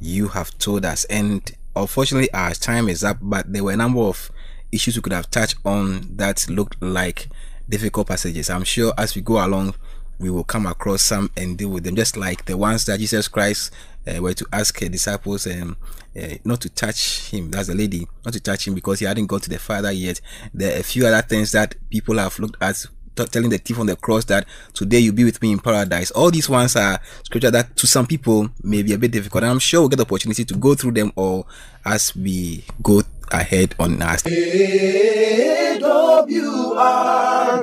you 0.00 0.28
have 0.28 0.56
told 0.58 0.84
us, 0.84 1.04
and 1.04 1.52
unfortunately, 1.76 2.32
our 2.32 2.52
time 2.54 2.88
is 2.88 3.04
up. 3.04 3.18
But 3.20 3.52
there 3.52 3.64
were 3.64 3.72
a 3.72 3.76
number 3.76 4.00
of 4.00 4.30
issues 4.72 4.96
we 4.96 5.02
could 5.02 5.12
have 5.12 5.30
touched 5.30 5.56
on 5.64 6.16
that 6.16 6.48
looked 6.48 6.80
like 6.82 7.28
difficult 7.68 8.08
passages. 8.08 8.50
I'm 8.50 8.64
sure 8.64 8.92
as 8.98 9.14
we 9.14 9.22
go 9.22 9.44
along, 9.44 9.74
we 10.18 10.30
will 10.30 10.44
come 10.44 10.66
across 10.66 11.02
some 11.02 11.30
and 11.36 11.58
deal 11.58 11.70
with 11.70 11.84
them, 11.84 11.96
just 11.96 12.16
like 12.16 12.44
the 12.44 12.56
ones 12.56 12.84
that 12.86 13.00
Jesus 13.00 13.28
Christ 13.28 13.72
uh, 14.06 14.20
were 14.20 14.34
to 14.34 14.46
ask 14.52 14.78
his 14.78 14.90
disciples 14.90 15.46
um, 15.46 15.76
uh, 16.16 16.34
not 16.44 16.60
to 16.60 16.68
touch 16.68 17.30
him. 17.30 17.50
That's 17.50 17.68
the 17.68 17.74
lady, 17.74 18.06
not 18.24 18.34
to 18.34 18.40
touch 18.40 18.66
him 18.66 18.74
because 18.74 19.00
he 19.00 19.06
hadn't 19.06 19.26
gone 19.26 19.40
to 19.40 19.50
the 19.50 19.58
Father 19.58 19.92
yet. 19.92 20.20
There 20.52 20.74
are 20.74 20.80
a 20.80 20.82
few 20.82 21.06
other 21.06 21.22
things 21.22 21.52
that 21.52 21.74
people 21.90 22.18
have 22.18 22.38
looked 22.38 22.62
at 22.62 22.86
telling 23.14 23.50
the 23.50 23.58
thief 23.58 23.78
on 23.78 23.86
the 23.86 23.96
cross 23.96 24.24
that 24.26 24.46
today 24.72 24.98
you'll 24.98 25.14
be 25.14 25.24
with 25.24 25.40
me 25.42 25.52
in 25.52 25.58
paradise. 25.58 26.10
All 26.10 26.30
these 26.30 26.48
ones 26.48 26.76
are 26.76 27.00
scripture 27.24 27.50
that 27.50 27.76
to 27.76 27.86
some 27.86 28.06
people 28.06 28.48
may 28.62 28.82
be 28.82 28.92
a 28.92 28.98
bit 28.98 29.10
difficult. 29.12 29.44
And 29.44 29.52
I'm 29.52 29.58
sure 29.58 29.80
we'll 29.80 29.88
get 29.88 29.96
the 29.96 30.04
opportunity 30.04 30.44
to 30.44 30.54
go 30.54 30.74
through 30.74 30.92
them 30.92 31.12
all 31.16 31.46
as 31.84 32.14
we 32.16 32.64
go 32.82 33.02
ahead 33.30 33.74
on 33.78 34.00
our 34.02 34.16
AWR 34.16 34.34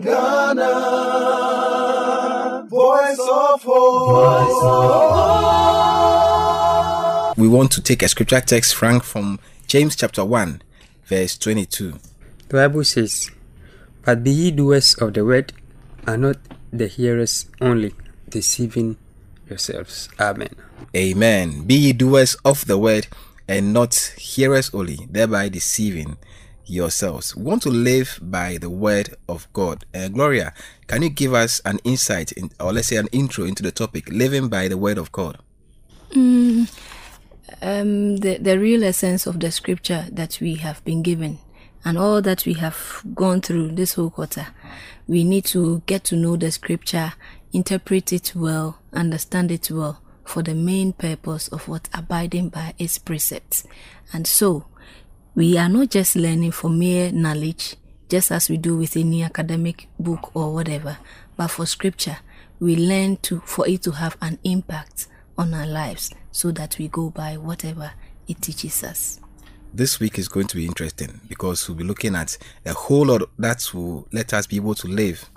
Ghana. 0.04 0.68
Voice 2.70 3.20
of 3.20 3.64
hope. 3.64 5.02
we 7.38 7.48
want 7.48 7.72
to 7.72 7.82
take 7.82 8.04
a 8.04 8.08
scripture 8.08 8.40
text, 8.40 8.76
Frank, 8.76 9.04
from 9.04 9.40
James 9.68 9.96
chapter 9.96 10.24
1, 10.24 10.62
verse 11.06 11.38
22. 11.38 11.94
The 12.50 12.54
Bible 12.54 12.84
says, 12.84 13.32
But 14.04 14.24
be 14.24 14.32
ye 14.32 14.52
doers 14.52 14.96
of 14.96 15.14
the 15.14 15.24
word, 15.24 15.54
and 16.08 16.24
not 16.24 16.38
the 16.74 16.88
hearers 16.88 17.46
only, 17.60 17.94
deceiving 18.30 18.98
yourselves. 19.48 20.10
Amen. 20.20 20.56
Amen. 20.96 21.64
Be 21.64 21.76
ye 21.76 21.94
doers 21.94 22.36
of 22.44 22.66
the 22.66 22.78
word 22.78 23.08
and 23.48 23.74
not 23.74 23.94
hearers 24.18 24.74
only, 24.74 25.08
thereby 25.10 25.50
deceiving 25.50 26.18
yourselves. 26.66 27.36
We 27.36 27.44
want 27.44 27.62
to 27.64 27.70
live 27.70 28.18
by 28.22 28.58
the 28.58 28.70
word 28.70 29.16
of 29.28 29.52
God. 29.52 29.86
Uh, 29.94 30.08
Gloria, 30.08 30.54
can 30.88 31.02
you 31.02 31.10
give 31.10 31.34
us 31.34 31.60
an 31.66 31.80
insight 31.84 32.32
in, 32.32 32.52
or 32.60 32.72
let's 32.72 32.88
say 32.88 32.96
an 32.96 33.08
intro 33.12 33.44
into 33.44 33.62
the 33.62 33.72
topic, 33.72 34.08
living 34.10 34.48
by 34.48 34.68
the 34.68 34.78
word 34.78 34.98
of 34.98 35.12
God? 35.12 35.38
um, 37.62 38.18
the, 38.18 38.38
the 38.40 38.58
real 38.58 38.84
essence 38.84 39.26
of 39.28 39.40
the 39.40 39.52
scripture 39.52 40.08
that 40.12 40.40
we 40.42 40.56
have 40.56 40.84
been 40.84 41.02
given 41.02 41.40
and 41.84 41.98
all 41.98 42.22
that 42.22 42.46
we 42.46 42.54
have 42.54 43.02
gone 43.16 43.42
through 43.42 43.72
this 43.72 43.94
whole 43.94 44.10
quarter, 44.10 44.48
we 45.08 45.24
need 45.24 45.46
to 45.46 45.82
get 45.86 46.04
to 46.06 46.16
know 46.16 46.38
the 46.38 46.52
scripture, 46.52 47.14
interpret 47.54 48.14
it 48.14 48.34
well, 48.36 48.80
understand 48.94 49.52
it 49.52 49.70
well 49.72 50.02
for 50.24 50.44
the 50.44 50.56
main 50.56 50.94
purpose 50.94 51.48
of 51.48 51.68
what 51.68 51.90
abiding 51.94 52.50
by 52.50 52.74
its 52.78 52.98
precepts. 52.98 53.66
And 54.14 54.28
so, 54.28 54.66
we 55.34 55.58
are 55.58 55.70
not 55.70 55.90
just 55.92 56.16
learning 56.16 56.52
for 56.52 56.70
mere 56.70 57.12
knowledge, 57.12 57.78
just 58.10 58.32
as 58.32 58.50
we 58.50 58.58
do 58.58 58.76
with 58.76 58.98
any 58.98 59.24
academic 59.24 59.88
book 59.98 60.36
or 60.36 60.54
whatever, 60.54 60.98
but 61.38 61.48
for 61.48 61.66
scripture, 61.66 62.18
we 62.60 62.76
learn 62.76 63.16
to 63.18 63.40
for 63.46 63.66
it 63.68 63.82
to 63.84 63.92
have 63.92 64.18
an 64.22 64.38
impact 64.44 65.08
on 65.38 65.54
our 65.54 65.66
lives 65.66 66.12
so 66.32 66.52
that 66.52 66.78
we 66.78 66.90
go 66.90 67.10
by 67.10 67.38
whatever 67.38 67.94
it 68.28 68.42
teaches 68.42 68.84
us. 68.84 69.21
This 69.74 70.00
week 70.00 70.20
is 70.20 70.28
going 70.28 70.48
to 70.48 70.56
be 70.58 70.66
interesting 70.66 71.22
because 71.30 71.68
we'll 71.68 71.78
be 71.78 71.84
looking 71.84 72.16
at 72.16 72.38
a 72.66 72.74
whole 72.74 73.06
lot 73.06 73.22
that 73.40 73.70
will 73.74 74.08
let 74.12 74.34
us 74.34 74.46
be 74.46 74.58
able 74.58 74.76
to 74.76 74.88
live 74.88 75.30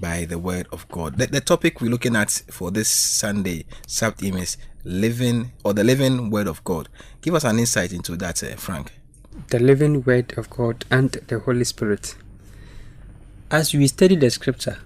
by 0.00 0.24
the 0.24 0.38
word 0.38 0.66
of 0.72 0.88
God. 0.88 1.16
The, 1.16 1.26
the 1.26 1.40
topic 1.40 1.80
we're 1.80 1.90
looking 1.90 2.16
at 2.16 2.30
for 2.50 2.70
this 2.70 2.88
Sunday 2.88 3.64
sub 3.86 4.16
theme 4.16 4.36
is 4.38 4.56
living 4.84 5.52
or 5.64 5.72
the 5.72 5.84
living 5.84 6.30
word 6.30 6.48
of 6.48 6.62
God. 6.64 6.88
Give 7.22 7.34
us 7.34 7.44
an 7.44 7.58
insight 7.58 7.92
into 7.92 8.16
that, 8.16 8.42
uh, 8.42 8.56
Frank. 8.56 8.92
the 9.50 9.58
living 9.58 10.02
word 10.02 10.36
of 10.38 10.50
God 10.50 10.84
and 10.90 11.12
the 11.28 11.38
Holy 11.38 11.64
Spirit. 11.64 12.16
As 13.50 13.72
we 13.72 13.86
study 13.86 14.16
the 14.16 14.30
scripture, 14.30 14.78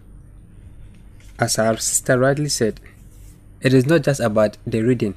as 1.39 1.59
our 1.59 1.79
sister 1.79 2.19
rightly 2.19 2.49
said, 2.49 2.81
it 3.63 3.73
is 3.73 3.87
not 3.87 4.03
just 4.03 4.21
about 4.21 4.59
the 4.67 4.83
reading, 4.83 5.15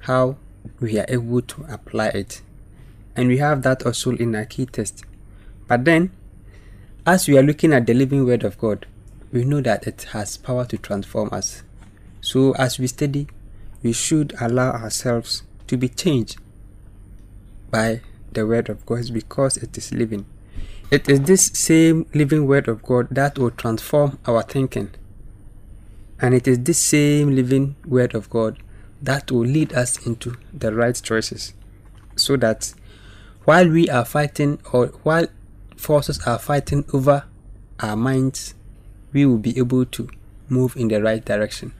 how 0.00 0.36
we 0.80 0.98
are 0.98 1.06
able 1.08 1.42
to 1.42 1.64
apply 1.68 2.08
it. 2.08 2.40
And 3.18 3.26
we 3.26 3.38
have 3.38 3.62
that 3.62 3.84
also 3.84 4.12
in 4.12 4.36
our 4.36 4.44
key 4.44 4.66
text. 4.66 5.04
But 5.66 5.84
then, 5.84 6.12
as 7.04 7.26
we 7.26 7.36
are 7.36 7.42
looking 7.42 7.72
at 7.72 7.84
the 7.84 7.92
living 7.92 8.24
word 8.24 8.44
of 8.44 8.56
God, 8.58 8.86
we 9.32 9.42
know 9.42 9.60
that 9.60 9.88
it 9.88 10.06
has 10.12 10.36
power 10.36 10.64
to 10.66 10.78
transform 10.78 11.28
us. 11.32 11.64
So, 12.20 12.52
as 12.52 12.78
we 12.78 12.86
study, 12.86 13.26
we 13.82 13.92
should 13.92 14.34
allow 14.40 14.70
ourselves 14.70 15.42
to 15.66 15.76
be 15.76 15.88
changed 15.88 16.38
by 17.72 18.02
the 18.30 18.46
word 18.46 18.68
of 18.68 18.86
God 18.86 19.12
because 19.12 19.56
it 19.56 19.76
is 19.76 19.92
living. 19.92 20.24
It 20.92 21.08
is 21.08 21.22
this 21.22 21.46
same 21.46 22.06
living 22.14 22.46
word 22.46 22.68
of 22.68 22.84
God 22.84 23.08
that 23.10 23.36
will 23.36 23.50
transform 23.50 24.20
our 24.26 24.42
thinking. 24.42 24.92
And 26.20 26.34
it 26.34 26.46
is 26.46 26.60
this 26.60 26.78
same 26.78 27.34
living 27.34 27.74
word 27.84 28.14
of 28.14 28.30
God 28.30 28.62
that 29.02 29.32
will 29.32 29.40
lead 29.40 29.72
us 29.72 30.06
into 30.06 30.36
the 30.54 30.72
right 30.72 30.94
choices. 31.02 31.52
So 32.14 32.36
that 32.36 32.74
while 33.48 33.66
we 33.66 33.88
are 33.88 34.04
fighting 34.04 34.60
or 34.74 34.88
while 35.04 35.26
forces 35.74 36.20
are 36.26 36.38
fighting 36.38 36.84
over 36.92 37.24
our 37.80 37.96
minds, 37.96 38.54
we 39.14 39.24
will 39.24 39.38
be 39.38 39.56
able 39.56 39.86
to 39.86 40.06
move 40.50 40.76
in 40.76 40.88
the 40.88 41.02
right 41.02 41.24
direction. 41.24 41.72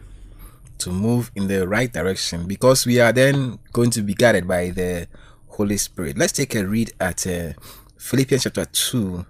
to 0.79 0.91
move 0.91 1.31
in 1.35 1.47
the 1.47 1.69
right 1.69 1.93
direction 1.93 2.47
because 2.47 2.87
we 2.87 2.99
are 3.01 3.13
then 3.13 3.59
going 3.75 3.91
to 3.91 4.01
be 4.01 4.15
guided 4.15 4.49
by 4.49 4.71
the 4.71 5.07
Holy 5.49 5.77
Spirit. 5.77 6.17
Let's 6.17 6.33
take 6.33 6.55
a 6.55 6.67
read 6.67 6.93
at 7.01 7.27
uh, 7.27 7.53
Philippians 7.99 8.45
chapter 8.45 8.65
2, 8.65 9.27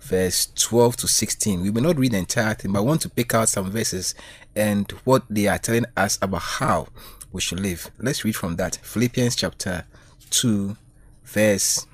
verse 0.00 0.48
12 0.56 0.96
to 0.98 1.08
16. 1.08 1.62
We 1.62 1.70
will 1.70 1.82
not 1.82 1.96
read 1.96 2.12
the 2.12 2.18
entire 2.18 2.52
thing, 2.52 2.72
but 2.72 2.80
I 2.80 2.82
want 2.82 3.00
to 3.02 3.08
pick 3.08 3.32
out 3.32 3.48
some 3.48 3.70
verses 3.70 4.14
and 4.54 4.90
what 5.04 5.22
they 5.30 5.46
are 5.46 5.58
telling 5.58 5.86
us 5.96 6.18
about 6.20 6.42
how 6.42 6.88
we 7.32 7.40
should 7.40 7.60
live. 7.60 7.90
Let's 7.98 8.22
read 8.22 8.36
from 8.36 8.56
that. 8.56 8.76
Philippians 8.82 9.34
chapter 9.34 9.86
2, 10.28 10.76
verse 11.32 11.86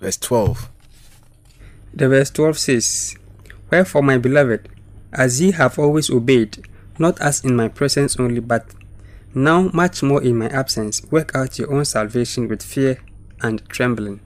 verse 0.00 0.16
12. 0.18 0.68
The 1.94 2.08
verse 2.08 2.30
12 2.30 2.58
says, 2.58 3.16
Wherefore, 3.70 4.02
my 4.02 4.18
beloved, 4.18 4.68
as 5.12 5.40
ye 5.40 5.52
have 5.52 5.78
always 5.78 6.10
obeyed, 6.10 6.66
not 6.98 7.20
as 7.20 7.44
in 7.44 7.56
my 7.56 7.68
presence 7.68 8.18
only, 8.18 8.40
but 8.40 8.66
now 9.34 9.70
much 9.72 10.02
more 10.02 10.22
in 10.22 10.36
my 10.36 10.48
absence, 10.48 11.02
work 11.10 11.34
out 11.34 11.58
your 11.58 11.72
own 11.72 11.84
salvation 11.84 12.48
with 12.48 12.62
fear 12.62 13.00
and 13.40 13.66
trembling. 13.68 14.20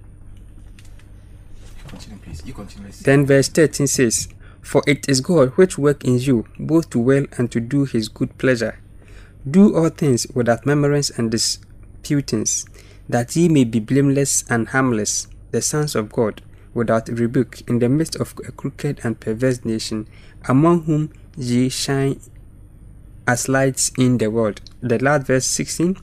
Continue, 1.87 2.19
please. 2.19 2.43
You 2.45 2.53
continue. 2.53 2.91
Then 3.03 3.25
verse 3.25 3.49
13 3.49 3.87
says, 3.87 4.29
For 4.61 4.83
it 4.87 5.09
is 5.09 5.21
God 5.21 5.51
which 5.51 5.79
work 5.79 6.05
in 6.05 6.19
you 6.19 6.47
both 6.59 6.91
to 6.91 6.99
will 6.99 7.27
and 7.39 7.51
to 7.53 7.61
do 7.61 7.85
his 7.85 8.09
good 8.09 8.37
pleasure. 8.39 8.79
Do 9.49 9.77
all 9.77 9.89
things 9.89 10.27
without 10.35 10.67
murmurings 10.67 11.11
and 11.11 11.31
disputings, 11.31 12.67
that 13.09 13.35
ye 13.35 13.49
may 13.49 13.65
be 13.65 13.81
blameless 13.81 14.45
and 14.51 14.69
harmless, 14.69 15.29
the 15.51 15.63
sons 15.63 15.95
of 15.95 16.13
God, 16.13 16.43
without 16.75 17.09
rebuke, 17.09 17.63
in 17.69 17.79
the 17.79 17.89
midst 17.89 18.17
of 18.17 18.35
a 18.47 18.53
crooked 18.53 19.01
and 19.03 19.19
perverse 19.19 19.65
nation, 19.65 20.07
among 20.49 20.83
whom 20.85 21.13
ye 21.37 21.69
shine 21.69 22.21
as 23.27 23.49
lights 23.49 23.93
in 23.99 24.19
the 24.19 24.31
world. 24.31 24.61
The 24.81 24.99
last 24.99 25.27
verse 25.27 25.47
16 25.47 25.97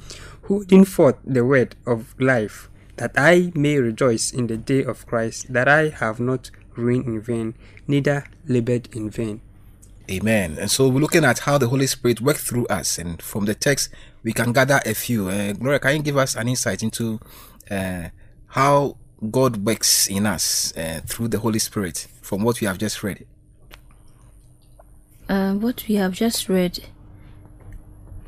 Holding 0.48 0.86
forth 0.86 1.16
the 1.26 1.44
word 1.44 1.76
of 1.88 2.14
life, 2.20 2.70
that 2.98 3.14
I 3.18 3.52
may 3.56 3.78
rejoice 3.78 4.32
in 4.32 4.46
the 4.46 4.58
day 4.58 4.84
of 4.84 5.08
Christ, 5.08 5.52
that 5.52 5.68
I 5.68 5.90
have 5.90 6.20
not 6.20 6.52
reigned 6.76 7.08
in 7.08 7.20
vain, 7.20 7.56
neither 7.88 8.26
labored 8.48 8.88
in 8.96 9.10
vain. 9.10 9.42
Amen. 10.10 10.58
And 10.60 10.70
so 10.70 10.88
we're 10.88 11.00
looking 11.00 11.26
at 11.26 11.40
how 11.40 11.58
the 11.58 11.70
Holy 11.70 11.88
Spirit 11.88 12.22
worked 12.22 12.42
through 12.42 12.68
us, 12.68 13.00
and 13.00 13.20
from 13.24 13.46
the 13.46 13.56
text 13.56 13.90
we 14.26 14.34
can 14.34 14.52
gather 14.52 14.82
a 14.86 14.94
few. 14.94 15.30
Uh, 15.30 15.54
Gloria, 15.54 15.80
can 15.80 15.98
you 15.98 16.02
give 16.02 16.18
us 16.18 16.36
an 16.36 16.50
insight 16.50 16.82
into 16.82 17.20
uh, 17.70 18.10
how 18.48 18.98
God 19.32 19.58
works 19.66 20.08
in 20.08 20.26
us 20.26 20.76
uh, 20.76 21.00
through 21.06 21.30
the 21.30 21.40
Holy 21.40 21.60
Spirit 21.60 22.08
from 22.22 22.44
what 22.44 22.60
we 22.60 22.68
have 22.68 22.80
just 22.80 23.04
read? 23.04 23.26
Uh, 25.30 25.54
what 25.54 25.86
we 25.88 25.96
have 25.96 26.12
just 26.14 26.50
read 26.50 26.80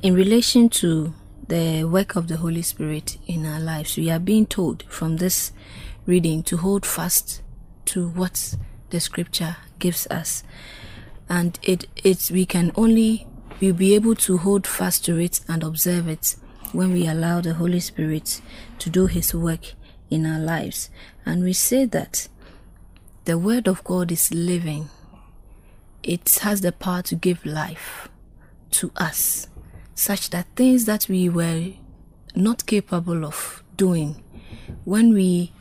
in 0.03 0.13
relation 0.13 0.69
to 0.69 1.13
the 1.47 1.83
work 1.83 2.15
of 2.15 2.27
the 2.27 2.37
Holy 2.37 2.61
Spirit 2.61 3.17
in 3.25 3.45
our 3.45 3.59
lives, 3.59 3.97
we 3.97 4.11
are 4.11 4.19
being 4.19 4.45
told 4.45 4.83
from 4.83 5.17
this 5.17 5.51
reading 6.05 6.43
to 6.43 6.57
hold 6.57 6.85
fast 6.85 7.41
to 7.85 8.09
what 8.09 8.55
the 8.91 8.99
scripture 8.99 9.57
gives 9.79 10.05
us. 10.07 10.43
And 11.27 11.59
it 11.63 11.87
it's 12.03 12.29
we 12.29 12.45
can 12.45 12.71
only 12.75 13.26
we'll 13.59 13.73
be 13.73 13.95
able 13.95 14.15
to 14.15 14.37
hold 14.37 14.67
fast 14.67 15.05
to 15.05 15.17
it 15.17 15.41
and 15.47 15.63
observe 15.63 16.07
it 16.07 16.35
when 16.71 16.91
we 16.91 17.07
allow 17.07 17.41
the 17.41 17.53
Holy 17.53 17.79
Spirit 17.79 18.41
to 18.79 18.89
do 18.89 19.07
his 19.07 19.33
work 19.33 19.73
in 20.09 20.25
our 20.25 20.39
lives. 20.39 20.89
And 21.25 21.43
we 21.43 21.53
say 21.53 21.85
that 21.85 22.27
the 23.25 23.37
word 23.37 23.67
of 23.67 23.83
God 23.83 24.11
is 24.11 24.33
living. 24.33 24.89
It 26.03 26.39
has 26.41 26.61
the 26.61 26.71
power 26.71 27.01
to 27.03 27.15
give 27.15 27.45
life 27.45 28.07
to 28.71 28.91
us 28.95 29.47
such 29.95 30.29
that 30.29 30.45
things 30.55 30.85
that 30.85 31.07
we 31.09 31.27
were 31.27 31.71
not 32.35 32.65
capable 32.67 33.25
of 33.25 33.63
doing, 33.75 34.23
when 34.85 35.13
we 35.13 35.51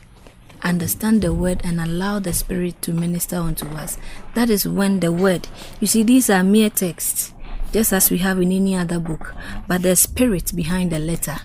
understand 0.63 1.23
the 1.23 1.33
word 1.33 1.61
and 1.65 1.81
allow 1.81 2.19
the 2.19 2.33
spirit 2.33 2.81
to 2.83 2.93
minister 2.93 3.37
unto 3.37 3.67
us, 3.69 3.99
that 4.35 4.51
is 4.51 4.69
when 4.69 5.01
the 5.01 5.11
word, 5.11 5.49
you 5.81 5.87
see, 5.87 6.03
these 6.03 6.29
are 6.29 6.45
mere 6.45 6.69
texts, 6.69 7.33
just 7.77 7.93
as 7.93 8.11
we 8.11 8.17
have 8.17 8.41
in 8.41 8.53
any 8.53 8.75
other 8.75 8.99
book, 8.99 9.35
but 9.69 9.83
the 9.83 9.95
spirit 9.95 10.51
behind 10.57 10.91
the 10.91 10.99
letter, 10.99 11.37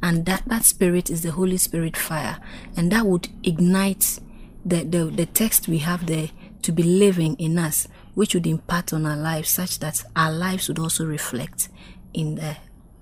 and 0.00 0.24
that, 0.24 0.40
that 0.46 0.64
spirit 0.64 1.10
is 1.10 1.22
the 1.22 1.32
Holy 1.32 1.56
Spirit 1.56 1.96
fire, 1.96 2.38
and 2.76 2.92
that 2.92 3.04
would 3.04 3.28
ignite 3.42 4.20
the, 4.64 4.84
the, 4.84 5.06
the 5.06 5.26
text 5.26 5.66
we 5.66 5.78
have 5.78 6.06
there 6.06 6.28
to 6.62 6.70
be 6.70 6.84
living 6.84 7.34
in 7.40 7.58
us, 7.58 7.88
which 8.14 8.34
would 8.34 8.46
impact 8.46 8.92
on 8.92 9.04
our 9.04 9.16
lives 9.16 9.48
such 9.48 9.80
that 9.80 10.04
our 10.14 10.30
lives 10.30 10.68
would 10.68 10.78
also 10.78 11.04
reflect 11.04 11.68
in 12.14 12.36
the 12.36 12.56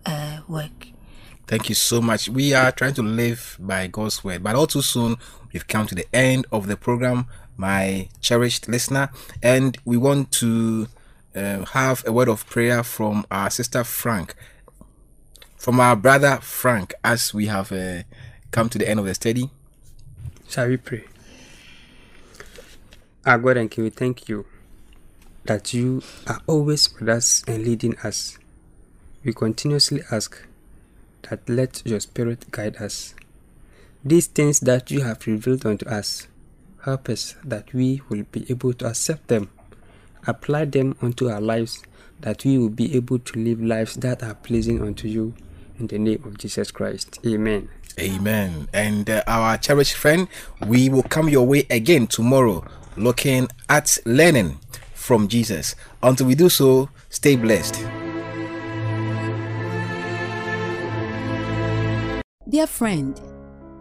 uh, 0.07 0.39
work. 0.49 0.89
Thank 1.47 1.69
you 1.69 1.75
so 1.75 2.01
much. 2.01 2.31
We 2.31 2.55
are 2.55 2.73
trying 2.73 2.95
to 2.95 3.03
live 3.03 3.59
by 3.61 3.89
God's 3.89 4.25
word, 4.25 4.43
but 4.43 4.57
all 4.57 4.67
too 4.67 4.81
soon 4.81 5.17
we've 5.53 5.69
come 5.69 5.87
to 5.89 5.95
the 5.95 6.07
end 6.15 6.47
of 6.51 6.67
the 6.67 6.77
program, 6.79 7.27
my 7.59 8.09
cherished 8.23 8.67
listener, 8.67 9.11
and 9.43 9.77
we 9.85 9.99
want 9.99 10.33
to 10.33 10.89
uh, 11.35 11.65
have 11.67 12.03
a 12.07 12.13
word 12.13 12.29
of 12.29 12.47
prayer 12.47 12.83
from 12.83 13.27
our 13.31 13.51
sister 13.51 13.85
Frank, 13.85 14.35
from 15.57 15.81
our 15.81 15.97
brother 15.97 16.39
Frank, 16.43 16.95
as 17.05 17.35
we 17.35 17.47
have 17.47 17.73
uh, 17.73 18.03
come 18.51 18.69
to 18.69 18.79
the 18.79 18.89
end 18.89 19.01
of 19.01 19.07
the 19.07 19.15
study. 19.15 19.51
Shall 20.49 20.69
we 20.69 20.77
pray? 20.77 21.05
Our 23.27 23.39
God 23.39 23.59
and 23.59 23.71
King, 23.71 23.85
we 23.85 23.91
thank 23.91 24.29
you 24.29 24.47
that 25.45 25.75
you 25.75 26.03
are 26.27 26.41
always 26.47 26.93
with 26.95 27.09
us 27.09 27.45
and 27.47 27.65
leading 27.65 27.97
us. 27.99 28.39
We 29.25 29.33
continuously 29.33 30.03
ask 30.11 30.47
that 31.29 31.49
let 31.49 31.83
your 31.85 32.01
Spirit 32.01 32.51
guide 32.51 32.77
us. 32.77 33.15
These 34.05 34.29
things 34.29 34.61
that 34.61 34.91
you 34.91 35.03
have 35.03 35.27
revealed 35.27 35.67
unto 35.67 35.87
us, 35.89 36.29
help 36.85 37.09
us 37.09 37.35
that 37.45 37.73
we 37.75 38.01
will 38.09 38.25
be 38.31 38.47
able 38.51 38.73
to 38.75 38.87
accept 38.87 39.29
them, 39.29 39.51
apply 40.27 40.67
them 40.67 40.97
unto 41.01 41.29
our 41.29 41.41
lives, 41.41 41.83
that 42.21 42.45
we 42.45 42.59
will 42.59 42.69
be 42.69 42.95
able 42.97 43.19
to 43.19 43.39
live 43.39 43.63
lives 43.63 43.95
that 43.97 44.23
are 44.23 44.35
pleasing 44.35 44.83
unto 44.83 45.09
you. 45.09 45.35
In 45.79 45.87
the 45.87 45.99
name 45.99 46.23
of 46.25 46.39
Jesus 46.39 46.71
Christ. 46.71 47.21
Amen. 47.25 47.69
Amen. 48.01 48.69
And 48.73 49.09
uh, 49.09 49.23
our 49.27 49.57
cherished 49.59 49.95
friend, 49.95 50.29
we 50.67 50.89
will 50.89 51.05
come 51.05 51.29
your 51.29 51.47
way 51.47 51.67
again 51.71 52.07
tomorrow 52.07 52.65
looking 52.97 53.49
at 53.69 53.97
learning 54.05 54.59
from 54.95 55.29
Jesus. 55.29 55.75
Until 56.03 56.27
we 56.27 56.35
do 56.35 56.49
so, 56.49 56.89
stay 57.09 57.37
blessed. 57.37 57.77
Dear 62.49 62.67
friend, 62.67 63.21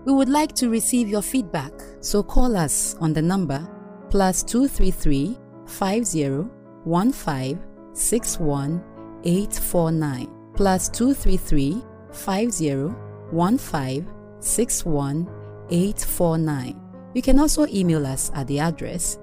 we 0.06 0.14
would 0.14 0.30
like 0.30 0.54
to 0.56 0.70
receive 0.70 1.08
your 1.10 1.22
feedback, 1.22 1.72
so 2.00 2.22
call 2.22 2.56
us 2.56 2.96
on 3.00 3.14
the 3.14 3.22
number 3.22 3.68
plus 4.10 4.44
233 4.44 5.38
50 5.68 6.48
15 6.86 7.60
61 7.94 8.84
849 9.24 10.28
plus 10.56 10.90
233 10.90 11.84
50 12.12 12.96
15 13.32 14.08
61 14.40 15.28
849. 15.70 16.82
You 17.14 17.22
can 17.22 17.40
also 17.40 17.66
email 17.68 18.06
us 18.06 18.32
at 18.34 18.48
the 18.48 18.60
address 18.60 19.20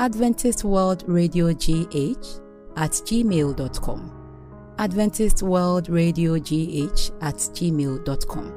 Adventist 0.00 0.64
World 0.64 1.04
Radio 1.06 1.52
GH 1.52 2.40
at 2.76 2.90
gmail.com. 2.90 4.10
Adventist 4.78 5.42
World 5.42 5.88
Radio 5.88 6.34
GH 6.38 7.12
at 7.20 7.36
gmail.com. 7.36 8.52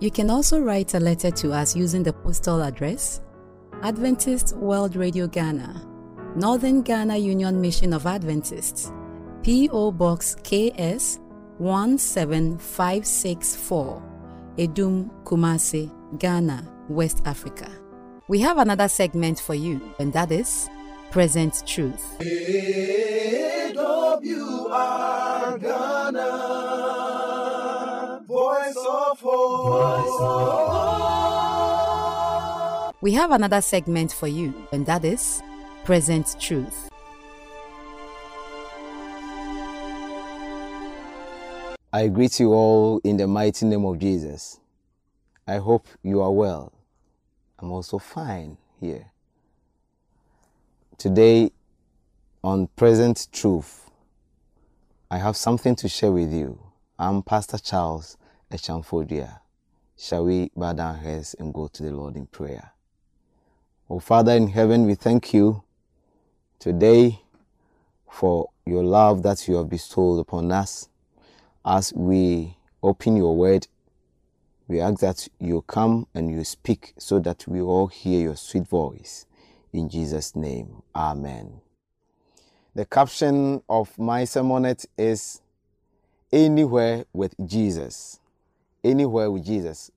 You 0.00 0.10
can 0.10 0.30
also 0.30 0.60
write 0.60 0.94
a 0.94 1.00
letter 1.00 1.30
to 1.30 1.52
us 1.52 1.76
using 1.76 2.02
the 2.02 2.12
postal 2.12 2.62
address 2.62 3.20
Adventist 3.82 4.56
World 4.56 4.96
Radio 4.96 5.26
Ghana, 5.28 5.86
Northern 6.36 6.82
Ghana 6.82 7.16
Union 7.16 7.60
Mission 7.60 7.92
of 7.92 8.06
Adventists, 8.06 8.92
P.O. 9.42 9.90
Box 9.92 10.36
KS 10.44 11.18
17564, 11.58 14.02
Edum 14.58 15.10
Kumasi, 15.24 15.90
Ghana, 16.18 16.64
West 16.88 17.22
Africa. 17.24 17.68
We 18.28 18.38
have 18.40 18.58
another 18.58 18.88
segment 18.88 19.40
for 19.40 19.54
you, 19.54 19.80
and 19.98 20.12
that 20.12 20.30
is 20.30 20.68
Present 21.10 21.62
Truth. 21.66 22.18
AWR 22.20 23.74
Ghana, 25.60 26.30
voice 28.26 28.76
of 28.76 29.20
hope. 29.20 29.78
We 33.00 33.12
have 33.12 33.30
another 33.30 33.60
segment 33.62 34.12
for 34.12 34.26
you, 34.28 34.52
and 34.72 34.84
that 34.86 35.04
is 35.04 35.40
Present 35.88 36.38
Truth. 36.38 36.90
I 41.90 42.08
greet 42.08 42.38
you 42.38 42.52
all 42.52 43.00
in 43.04 43.16
the 43.16 43.26
mighty 43.26 43.64
name 43.64 43.86
of 43.86 43.98
Jesus. 43.98 44.60
I 45.46 45.56
hope 45.56 45.88
you 46.02 46.20
are 46.20 46.30
well. 46.30 46.74
I'm 47.58 47.72
also 47.72 47.96
fine 47.96 48.58
here. 48.78 49.12
Today, 50.98 51.52
on 52.44 52.66
Present 52.76 53.28
Truth, 53.32 53.90
I 55.10 55.16
have 55.16 55.38
something 55.38 55.74
to 55.76 55.88
share 55.88 56.12
with 56.12 56.34
you. 56.34 56.60
I'm 56.98 57.22
Pastor 57.22 57.56
Charles 57.56 58.18
Echamfodia. 58.52 59.40
Shall 59.96 60.26
we 60.26 60.50
bow 60.54 60.74
down 60.74 60.96
our 60.96 61.00
heads 61.00 61.34
and 61.38 61.54
go 61.54 61.66
to 61.68 61.82
the 61.82 61.92
Lord 61.92 62.14
in 62.16 62.26
prayer? 62.26 62.72
Oh, 63.88 64.00
Father 64.00 64.32
in 64.32 64.48
heaven, 64.48 64.84
we 64.84 64.94
thank 64.94 65.32
you 65.32 65.62
today 66.58 67.20
for 68.10 68.50
your 68.66 68.82
love 68.82 69.22
that 69.22 69.46
you 69.48 69.56
have 69.56 69.68
bestowed 69.68 70.20
upon 70.20 70.50
us. 70.52 70.88
As 71.64 71.92
we 71.94 72.56
open 72.82 73.16
your 73.16 73.36
word, 73.36 73.66
we 74.66 74.80
ask 74.80 75.00
that 75.00 75.28
you 75.38 75.62
come 75.62 76.06
and 76.14 76.30
you 76.30 76.44
speak 76.44 76.94
so 76.98 77.18
that 77.20 77.46
we 77.46 77.60
all 77.60 77.86
hear 77.86 78.20
your 78.20 78.36
sweet 78.36 78.66
voice. 78.66 79.26
In 79.72 79.88
Jesus' 79.88 80.34
name, 80.34 80.82
Amen. 80.94 81.60
The 82.74 82.84
caption 82.84 83.62
of 83.68 83.98
my 83.98 84.22
sermonette 84.22 84.86
is 84.96 85.40
Anywhere 86.32 87.06
with 87.14 87.34
Jesus. 87.46 88.20
Anywhere 88.84 89.30
with 89.30 89.46
Jesus. 89.46 89.90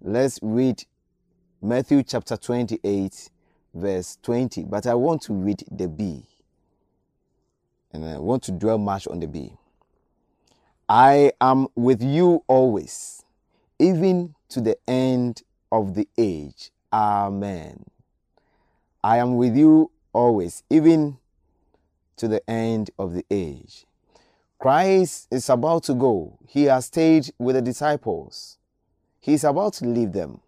Let's 0.00 0.40
read 0.42 0.84
Matthew 1.62 2.02
chapter 2.02 2.36
28, 2.36 3.30
verse 3.76 4.18
20. 4.22 4.64
But 4.64 4.86
I 4.86 4.94
want 4.94 5.22
to 5.22 5.32
read 5.34 5.62
the 5.70 5.88
B. 5.88 6.24
and 7.92 8.04
I 8.04 8.18
want 8.18 8.42
to 8.44 8.52
dwell 8.52 8.78
much 8.78 9.06
on 9.06 9.20
the 9.20 9.26
B. 9.26 9.52
I 10.88 11.32
am 11.40 11.68
with 11.74 12.02
you 12.02 12.44
always, 12.46 13.24
even 13.78 14.34
to 14.50 14.60
the 14.60 14.76
end 14.86 15.42
of 15.72 15.94
the 15.94 16.08
age. 16.16 16.70
Amen. 16.92 17.84
I 19.02 19.18
am 19.18 19.36
with 19.36 19.56
you 19.56 19.90
always, 20.12 20.62
even 20.70 21.18
to 22.16 22.28
the 22.28 22.48
end 22.48 22.90
of 22.98 23.14
the 23.14 23.24
age. 23.30 23.86
Christ 24.58 25.28
is 25.30 25.50
about 25.50 25.84
to 25.84 25.94
go. 25.94 26.38
He 26.48 26.64
has 26.64 26.86
stayed 26.86 27.30
with 27.38 27.56
the 27.56 27.62
disciples. 27.62 28.58
He 29.20 29.34
is 29.34 29.44
about 29.44 29.74
to 29.74 29.86
leave 29.86 30.12
them. 30.12 30.40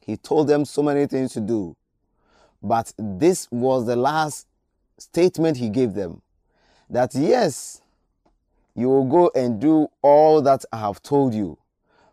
He 0.00 0.16
told 0.16 0.48
them 0.48 0.64
so 0.64 0.82
many 0.82 1.06
things 1.06 1.32
to 1.32 1.40
do. 1.40 1.76
But 2.62 2.92
this 2.96 3.48
was 3.50 3.86
the 3.86 3.96
last 3.96 4.46
statement 4.98 5.56
he 5.56 5.68
gave 5.68 5.94
them 5.94 6.22
that 6.88 7.14
yes, 7.14 7.80
you 8.74 8.88
will 8.88 9.04
go 9.04 9.30
and 9.34 9.60
do 9.60 9.88
all 10.00 10.42
that 10.42 10.64
I 10.72 10.78
have 10.78 11.02
told 11.02 11.34
you. 11.34 11.58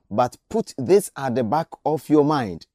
But 0.10 0.38
put 0.50 0.74
this 0.78 1.12
at 1.16 1.36
the 1.36 1.44
back 1.44 1.68
of 1.86 2.10
your 2.10 2.24
mind 2.24 2.66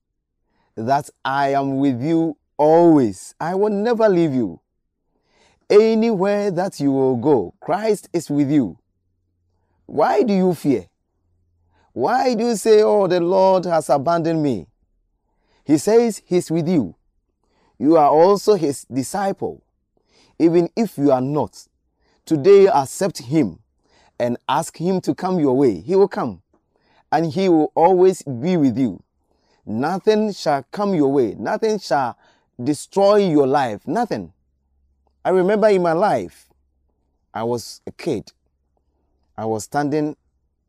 that 0.76 1.10
I 1.24 1.48
am 1.54 1.78
with 1.78 2.00
you 2.02 2.36
always. 2.56 3.34
I 3.40 3.54
will 3.54 3.70
never 3.70 4.08
leave 4.08 4.32
you. 4.32 4.60
Anywhere 5.68 6.50
that 6.50 6.78
you 6.78 6.92
will 6.92 7.16
go, 7.16 7.54
Christ 7.60 8.08
is 8.12 8.30
with 8.30 8.50
you. 8.50 8.78
Why 9.86 10.22
do 10.22 10.32
you 10.32 10.54
fear? 10.54 10.86
Why 11.92 12.34
do 12.34 12.44
you 12.44 12.56
say, 12.56 12.82
Oh, 12.82 13.06
the 13.06 13.20
Lord 13.20 13.64
has 13.64 13.88
abandoned 13.88 14.42
me? 14.42 14.66
He 15.64 15.78
says 15.78 16.22
He's 16.24 16.50
with 16.50 16.68
you. 16.68 16.94
You 17.78 17.96
are 17.96 18.10
also 18.10 18.54
His 18.54 18.84
disciple. 18.84 19.62
Even 20.38 20.68
if 20.76 20.98
you 20.98 21.12
are 21.12 21.20
not, 21.20 21.66
today 22.24 22.66
accept 22.66 23.18
Him 23.18 23.58
and 24.18 24.36
ask 24.48 24.76
Him 24.76 25.00
to 25.02 25.14
come 25.14 25.38
your 25.38 25.56
way. 25.56 25.80
He 25.80 25.96
will 25.96 26.08
come 26.08 26.42
and 27.10 27.32
He 27.32 27.48
will 27.48 27.72
always 27.74 28.22
be 28.22 28.56
with 28.56 28.78
you. 28.78 29.02
Nothing 29.66 30.32
shall 30.32 30.64
come 30.70 30.94
your 30.94 31.12
way, 31.12 31.34
nothing 31.38 31.78
shall 31.78 32.18
destroy 32.62 33.16
your 33.16 33.46
life. 33.46 33.86
Nothing. 33.86 34.32
I 35.24 35.30
remember 35.30 35.68
in 35.68 35.82
my 35.82 35.92
life, 35.92 36.50
I 37.32 37.44
was 37.44 37.80
a 37.86 37.92
kid. 37.92 38.32
I 39.36 39.46
was 39.46 39.64
standing 39.64 40.16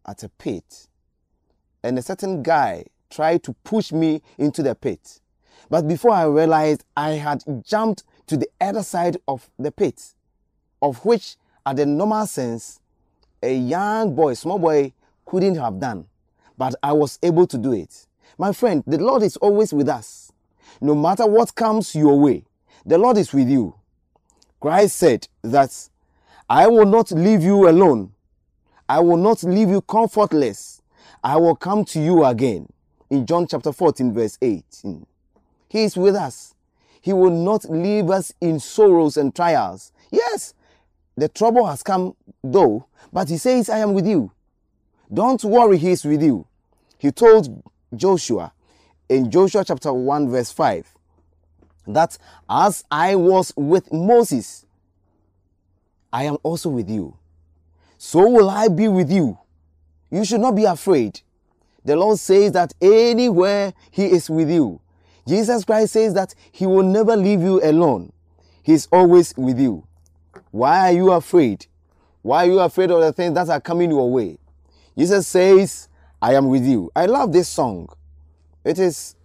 at 0.07 0.23
a 0.23 0.29
pit, 0.29 0.87
and 1.83 1.99
a 1.99 2.01
certain 2.01 2.41
guy 2.41 2.85
tried 3.09 3.43
to 3.43 3.53
push 3.63 3.91
me 3.91 4.21
into 4.37 4.63
the 4.63 4.73
pit. 4.73 5.19
But 5.69 5.87
before 5.87 6.11
I 6.11 6.25
realized, 6.25 6.83
I 6.95 7.11
had 7.11 7.43
jumped 7.65 8.03
to 8.27 8.37
the 8.37 8.49
other 8.59 8.83
side 8.83 9.17
of 9.27 9.49
the 9.57 9.71
pit, 9.71 10.13
of 10.81 11.03
which, 11.05 11.37
at 11.65 11.77
the 11.77 11.85
normal 11.85 12.25
sense, 12.27 12.79
a 13.41 13.55
young 13.55 14.15
boy, 14.15 14.33
small 14.33 14.59
boy, 14.59 14.93
couldn't 15.25 15.55
have 15.55 15.79
done. 15.79 16.05
But 16.57 16.75
I 16.81 16.93
was 16.93 17.19
able 17.21 17.47
to 17.47 17.57
do 17.57 17.73
it. 17.73 18.07
My 18.37 18.51
friend, 18.51 18.83
the 18.85 18.97
Lord 18.97 19.23
is 19.23 19.37
always 19.37 19.73
with 19.73 19.89
us. 19.89 20.31
No 20.81 20.95
matter 20.95 21.25
what 21.25 21.55
comes 21.55 21.95
your 21.95 22.19
way, 22.19 22.43
the 22.85 22.97
Lord 22.97 23.17
is 23.17 23.33
with 23.33 23.49
you. 23.49 23.75
Christ 24.59 24.97
said 24.97 25.27
that 25.43 25.89
I 26.49 26.67
will 26.67 26.85
not 26.85 27.11
leave 27.11 27.43
you 27.43 27.67
alone. 27.67 28.11
I 28.87 28.99
will 28.99 29.17
not 29.17 29.43
leave 29.43 29.69
you 29.69 29.81
comfortless. 29.81 30.81
I 31.23 31.37
will 31.37 31.55
come 31.55 31.85
to 31.85 31.99
you 31.99 32.23
again. 32.23 32.67
In 33.09 33.25
John 33.25 33.47
chapter 33.47 33.71
14, 33.71 34.13
verse 34.13 34.37
18. 34.41 35.05
He 35.75 35.83
is 35.83 35.97
with 35.97 36.15
us. 36.15 36.55
He 37.01 37.11
will 37.11 37.31
not 37.31 37.69
leave 37.69 38.09
us 38.09 38.31
in 38.39 38.61
sorrows 38.61 39.17
and 39.17 39.35
trials. 39.35 39.91
Yes, 40.09 40.53
the 41.17 41.27
trouble 41.27 41.65
has 41.65 41.83
come 41.83 42.15
though, 42.41 42.85
but 43.11 43.27
he 43.27 43.35
says, 43.35 43.69
I 43.69 43.79
am 43.79 43.93
with 43.93 44.07
you. 44.07 44.31
Don't 45.13 45.43
worry, 45.43 45.77
he 45.77 45.91
is 45.91 46.05
with 46.05 46.23
you. 46.23 46.47
He 46.97 47.11
told 47.11 47.61
Joshua 47.93 48.53
in 49.09 49.29
Joshua 49.29 49.65
chapter 49.65 49.91
1, 49.91 50.29
verse 50.29 50.49
5, 50.49 50.87
that 51.87 52.17
as 52.49 52.85
I 52.89 53.17
was 53.17 53.51
with 53.57 53.91
Moses, 53.91 54.65
I 56.13 56.23
am 56.23 56.37
also 56.41 56.69
with 56.69 56.89
you. 56.89 57.17
So 57.97 58.29
will 58.29 58.49
I 58.49 58.69
be 58.69 58.87
with 58.87 59.11
you. 59.11 59.37
You 60.09 60.23
should 60.23 60.39
not 60.39 60.55
be 60.55 60.63
afraid. 60.63 61.19
The 61.83 61.97
Lord 61.97 62.17
says 62.17 62.53
that 62.53 62.73
anywhere 62.81 63.73
He 63.91 64.05
is 64.05 64.29
with 64.29 64.49
you. 64.49 64.79
Jesus 65.27 65.65
Christ 65.65 65.93
says 65.93 66.13
that 66.13 66.35
He 66.51 66.65
will 66.65 66.83
never 66.83 67.15
leave 67.15 67.41
you 67.41 67.61
alone. 67.63 68.11
He 68.63 68.73
is 68.73 68.87
always 68.91 69.33
with 69.37 69.59
you. 69.59 69.85
Why 70.51 70.89
are 70.89 70.93
you 70.93 71.11
afraid? 71.11 71.67
Why 72.21 72.45
are 72.45 72.51
you 72.51 72.59
afraid 72.59 72.91
of 72.91 73.01
the 73.01 73.13
things 73.13 73.35
that 73.35 73.49
are 73.49 73.61
coming 73.61 73.91
your 73.91 74.11
way? 74.11 74.37
Jesus 74.97 75.27
says, 75.27 75.89
I 76.21 76.33
am 76.33 76.47
with 76.47 76.65
you. 76.65 76.91
I 76.95 77.05
love 77.05 77.33
this 77.33 77.49
song. 77.49 77.89
It 78.63 78.79
is 78.79 79.15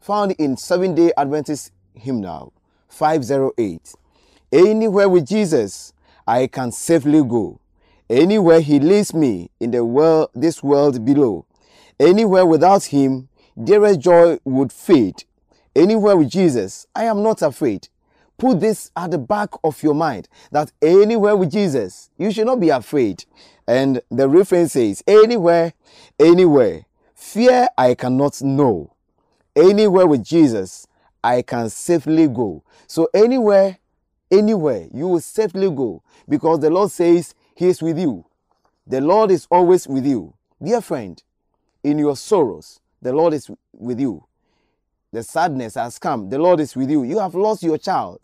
found 0.00 0.32
in 0.32 0.56
Seven 0.56 0.94
Day 0.94 1.12
Adventist 1.16 1.72
Hymnal 1.94 2.52
508. 2.88 3.94
Anywhere 4.52 5.08
with 5.08 5.26
Jesus, 5.26 5.92
I 6.26 6.46
can 6.46 6.72
safely 6.72 7.22
go. 7.22 7.60
Anywhere 8.10 8.60
he 8.60 8.78
leads 8.78 9.14
me 9.14 9.50
in 9.58 9.70
the 9.70 9.84
world, 9.84 10.28
this 10.34 10.62
world 10.62 11.04
below. 11.04 11.46
Anywhere 11.98 12.44
without 12.44 12.84
him, 12.84 13.28
dearest 13.62 14.00
joy 14.00 14.38
would 14.44 14.72
fade. 14.72 15.24
Anywhere 15.76 16.16
with 16.16 16.30
Jesus, 16.30 16.86
I 16.94 17.04
am 17.04 17.22
not 17.22 17.42
afraid. 17.42 17.88
Put 18.36 18.60
this 18.60 18.90
at 18.96 19.10
the 19.10 19.18
back 19.18 19.50
of 19.62 19.82
your 19.82 19.94
mind 19.94 20.28
that 20.50 20.72
anywhere 20.82 21.36
with 21.36 21.52
Jesus, 21.52 22.10
you 22.18 22.30
should 22.30 22.46
not 22.46 22.60
be 22.60 22.68
afraid. 22.68 23.24
And 23.66 24.00
the 24.10 24.28
reference 24.28 24.72
says, 24.72 25.02
anywhere, 25.06 25.72
anywhere, 26.18 26.84
fear 27.14 27.68
I 27.78 27.94
cannot 27.94 28.42
know. 28.42 28.92
Anywhere 29.56 30.06
with 30.06 30.24
Jesus, 30.24 30.86
I 31.22 31.42
can 31.42 31.70
safely 31.70 32.28
go. 32.28 32.64
So 32.86 33.08
anywhere, 33.14 33.78
anywhere, 34.30 34.88
you 34.92 35.08
will 35.08 35.20
safely 35.20 35.70
go 35.70 36.02
because 36.28 36.60
the 36.60 36.70
Lord 36.70 36.90
says 36.90 37.34
He 37.54 37.66
is 37.66 37.80
with 37.80 37.98
you. 37.98 38.26
The 38.86 39.00
Lord 39.00 39.30
is 39.30 39.46
always 39.50 39.86
with 39.88 40.04
you. 40.04 40.34
Dear 40.62 40.80
friend, 40.80 41.22
in 41.82 41.98
your 41.98 42.16
sorrows, 42.16 42.80
the 43.00 43.12
Lord 43.12 43.32
is 43.32 43.50
with 43.72 44.00
you. 44.00 44.24
The 45.14 45.22
sadness 45.22 45.76
has 45.76 45.96
come, 46.00 46.28
the 46.28 46.40
Lord 46.40 46.58
is 46.58 46.74
with 46.74 46.90
you. 46.90 47.04
You 47.04 47.20
have 47.20 47.36
lost 47.36 47.62
your 47.62 47.78
child. 47.78 48.18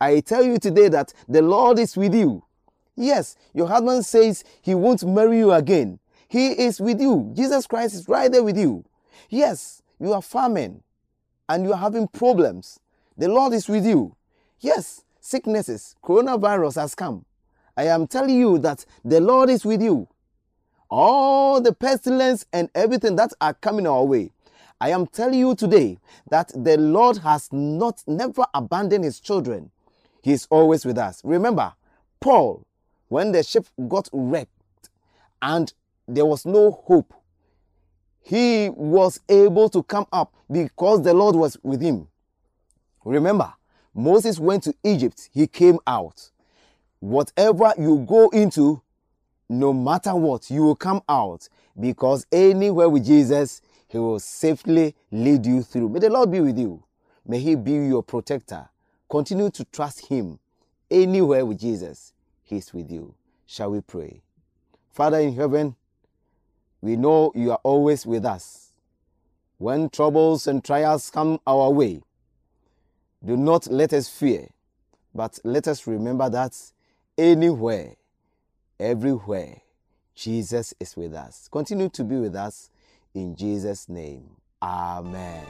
I 0.00 0.20
tell 0.20 0.44
you 0.44 0.58
today 0.58 0.88
that 0.90 1.12
the 1.28 1.42
Lord 1.42 1.76
is 1.76 1.96
with 1.96 2.14
you. 2.14 2.44
Yes, 2.94 3.34
your 3.52 3.66
husband 3.66 4.06
says 4.06 4.44
he 4.62 4.72
won't 4.72 5.02
marry 5.04 5.38
you 5.38 5.50
again. 5.50 5.98
He 6.28 6.52
is 6.52 6.80
with 6.80 7.00
you. 7.00 7.32
Jesus 7.34 7.66
Christ 7.66 7.96
is 7.96 8.08
right 8.08 8.30
there 8.30 8.44
with 8.44 8.56
you. 8.56 8.84
Yes, 9.28 9.82
you 9.98 10.12
are 10.12 10.22
farming 10.22 10.84
and 11.48 11.64
you 11.64 11.72
are 11.72 11.80
having 11.80 12.06
problems. 12.06 12.78
The 13.18 13.26
Lord 13.26 13.52
is 13.52 13.68
with 13.68 13.84
you. 13.84 14.14
Yes, 14.60 15.02
sicknesses, 15.18 15.96
coronavirus 16.04 16.80
has 16.80 16.94
come. 16.94 17.24
I 17.76 17.88
am 17.88 18.06
telling 18.06 18.36
you 18.36 18.58
that 18.58 18.86
the 19.04 19.20
Lord 19.20 19.50
is 19.50 19.64
with 19.64 19.82
you. 19.82 20.06
All 20.90 21.60
the 21.60 21.72
pestilence 21.72 22.46
and 22.52 22.70
everything 22.72 23.16
that 23.16 23.32
are 23.40 23.54
coming 23.54 23.88
our 23.88 24.04
way. 24.04 24.30
I 24.80 24.90
am 24.90 25.06
telling 25.06 25.38
you 25.38 25.54
today 25.54 25.98
that 26.30 26.52
the 26.54 26.76
Lord 26.76 27.18
has 27.18 27.48
not 27.52 28.02
never 28.06 28.44
abandoned 28.52 29.04
his 29.04 29.20
children. 29.20 29.70
He 30.22 30.32
is 30.32 30.46
always 30.50 30.84
with 30.84 30.98
us. 30.98 31.22
Remember, 31.24 31.72
Paul, 32.20 32.66
when 33.08 33.32
the 33.32 33.42
ship 33.42 33.66
got 33.88 34.08
wrecked 34.12 34.50
and 35.40 35.72
there 36.06 36.26
was 36.26 36.44
no 36.44 36.70
hope, 36.70 37.14
he 38.20 38.68
was 38.70 39.20
able 39.28 39.68
to 39.70 39.82
come 39.82 40.06
up 40.12 40.34
because 40.50 41.02
the 41.02 41.14
Lord 41.14 41.36
was 41.36 41.56
with 41.62 41.80
him. 41.80 42.08
Remember, 43.04 43.54
Moses 43.94 44.38
went 44.38 44.64
to 44.64 44.74
Egypt, 44.84 45.30
he 45.32 45.46
came 45.46 45.78
out. 45.86 46.30
Whatever 47.00 47.72
you 47.78 48.04
go 48.06 48.28
into, 48.30 48.82
no 49.48 49.72
matter 49.72 50.14
what, 50.14 50.50
you 50.50 50.64
will 50.64 50.76
come 50.76 51.02
out 51.08 51.48
because 51.78 52.26
anywhere 52.32 52.88
with 52.88 53.06
Jesus, 53.06 53.62
he 53.86 53.98
will 53.98 54.18
safely 54.18 54.94
lead 55.10 55.46
you 55.46 55.62
through. 55.62 55.88
May 55.88 56.00
the 56.00 56.10
Lord 56.10 56.30
be 56.30 56.40
with 56.40 56.58
you. 56.58 56.82
May 57.26 57.40
he 57.40 57.54
be 57.54 57.72
your 57.72 58.02
protector. 58.02 58.68
Continue 59.08 59.50
to 59.50 59.64
trust 59.64 60.06
him. 60.06 60.38
Anywhere 60.90 61.44
with 61.44 61.60
Jesus, 61.60 62.12
he 62.42 62.56
is 62.56 62.72
with 62.72 62.90
you. 62.90 63.14
Shall 63.46 63.70
we 63.70 63.80
pray? 63.80 64.22
Father 64.90 65.18
in 65.18 65.34
heaven, 65.34 65.76
we 66.80 66.96
know 66.96 67.32
you 67.34 67.50
are 67.52 67.60
always 67.62 68.06
with 68.06 68.24
us. 68.24 68.70
When 69.58 69.88
troubles 69.88 70.46
and 70.46 70.62
trials 70.62 71.10
come 71.10 71.40
our 71.46 71.70
way, 71.70 72.02
do 73.24 73.36
not 73.36 73.66
let 73.68 73.92
us 73.92 74.08
fear, 74.08 74.48
but 75.14 75.38
let 75.42 75.66
us 75.66 75.86
remember 75.86 76.28
that 76.30 76.56
anywhere, 77.16 77.96
everywhere, 78.78 79.62
Jesus 80.14 80.74
is 80.78 80.96
with 80.96 81.14
us. 81.14 81.48
Continue 81.50 81.88
to 81.90 82.04
be 82.04 82.16
with 82.16 82.36
us 82.36 82.70
in 83.16 83.34
Jesus' 83.34 83.88
name. 83.88 84.36
Amen. 84.62 85.44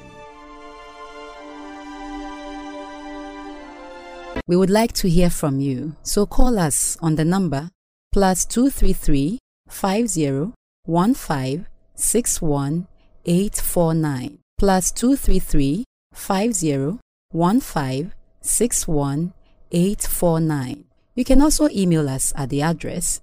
We 4.47 4.57
would 4.57 4.71
like 4.71 4.93
to 4.95 5.09
hear 5.09 5.31
from 5.31 5.61
you, 5.61 5.97
so 6.03 6.25
call 6.27 6.59
us 6.59 6.97
on 7.03 7.17
the 7.17 7.25
number 7.25 7.71
plus 8.13 8.45
233 8.47 9.39
50 9.69 10.53
15 10.87 11.67
61 11.95 12.87
849 13.25 14.39
plus 14.59 14.93
233 14.93 15.85
50 16.15 16.99
15 17.33 18.13
61 18.41 19.33
849. 19.73 20.85
You 21.15 21.25
can 21.25 21.43
also 21.43 21.69
email 21.71 22.09
us 22.09 22.33
at 22.37 22.51
the 22.51 22.63
address 22.63 23.21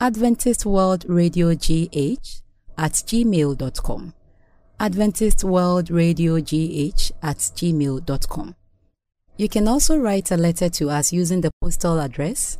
Adventist 0.00 0.64
World 0.64 1.04
Radio 1.06 1.54
GH 1.54 2.41
at 2.76 2.92
gmail.com. 2.92 4.14
Adventist 4.80 5.44
World 5.44 5.90
Radio 5.90 6.40
GH 6.40 7.12
at 7.22 7.38
gmail.com. 7.38 8.54
You 9.36 9.48
can 9.48 9.68
also 9.68 9.96
write 9.96 10.30
a 10.30 10.36
letter 10.36 10.68
to 10.68 10.90
us 10.90 11.12
using 11.12 11.40
the 11.40 11.50
postal 11.60 12.00
address 12.00 12.58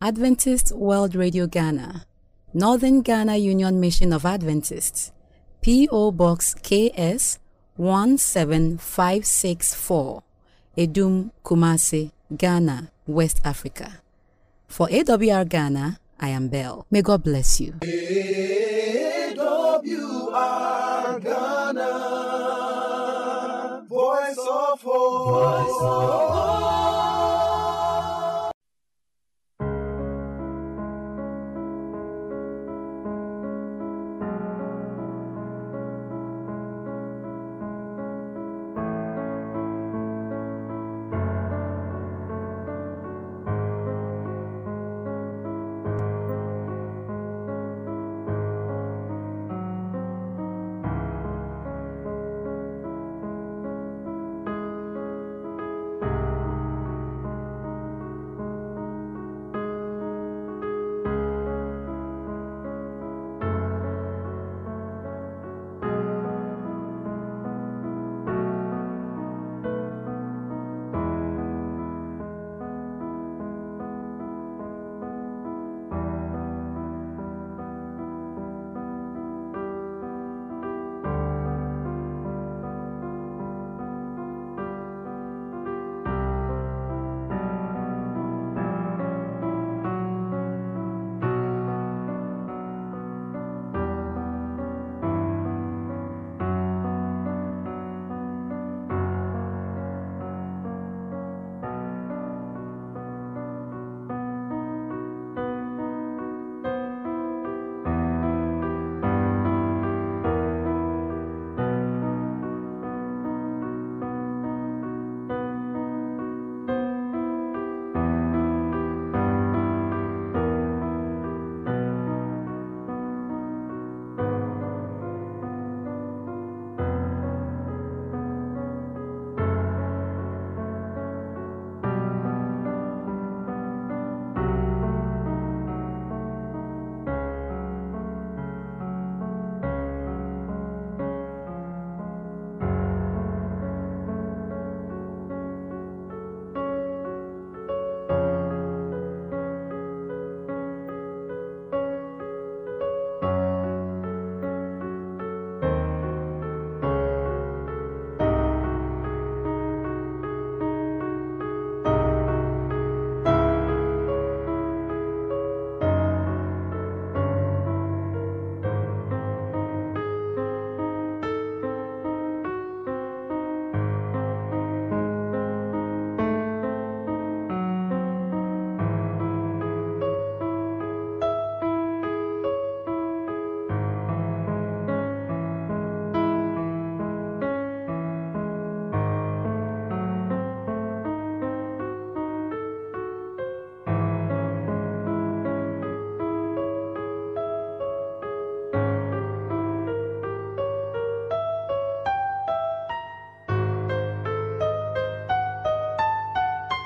Adventist 0.00 0.72
World 0.72 1.14
Radio 1.14 1.46
Ghana, 1.46 2.04
Northern 2.52 3.00
Ghana 3.00 3.36
Union 3.36 3.78
Mission 3.80 4.12
of 4.12 4.26
Adventists, 4.26 5.12
P.O. 5.62 6.10
Box 6.12 6.54
KS 6.54 7.38
17564, 7.78 10.22
Edum, 10.76 11.30
Kumasi, 11.42 12.10
Ghana, 12.36 12.90
West 13.06 13.40
Africa. 13.44 14.00
For 14.68 14.88
AWR 14.88 15.48
Ghana, 15.48 15.98
I 16.20 16.28
am 16.28 16.48
Belle. 16.48 16.86
May 16.90 17.00
God 17.00 17.22
bless 17.22 17.60
you. 17.60 17.72
AWR 19.86 21.20
Ghana, 21.22 21.90
voice 23.86 24.38
of 24.50 24.80
hope. 24.80 26.33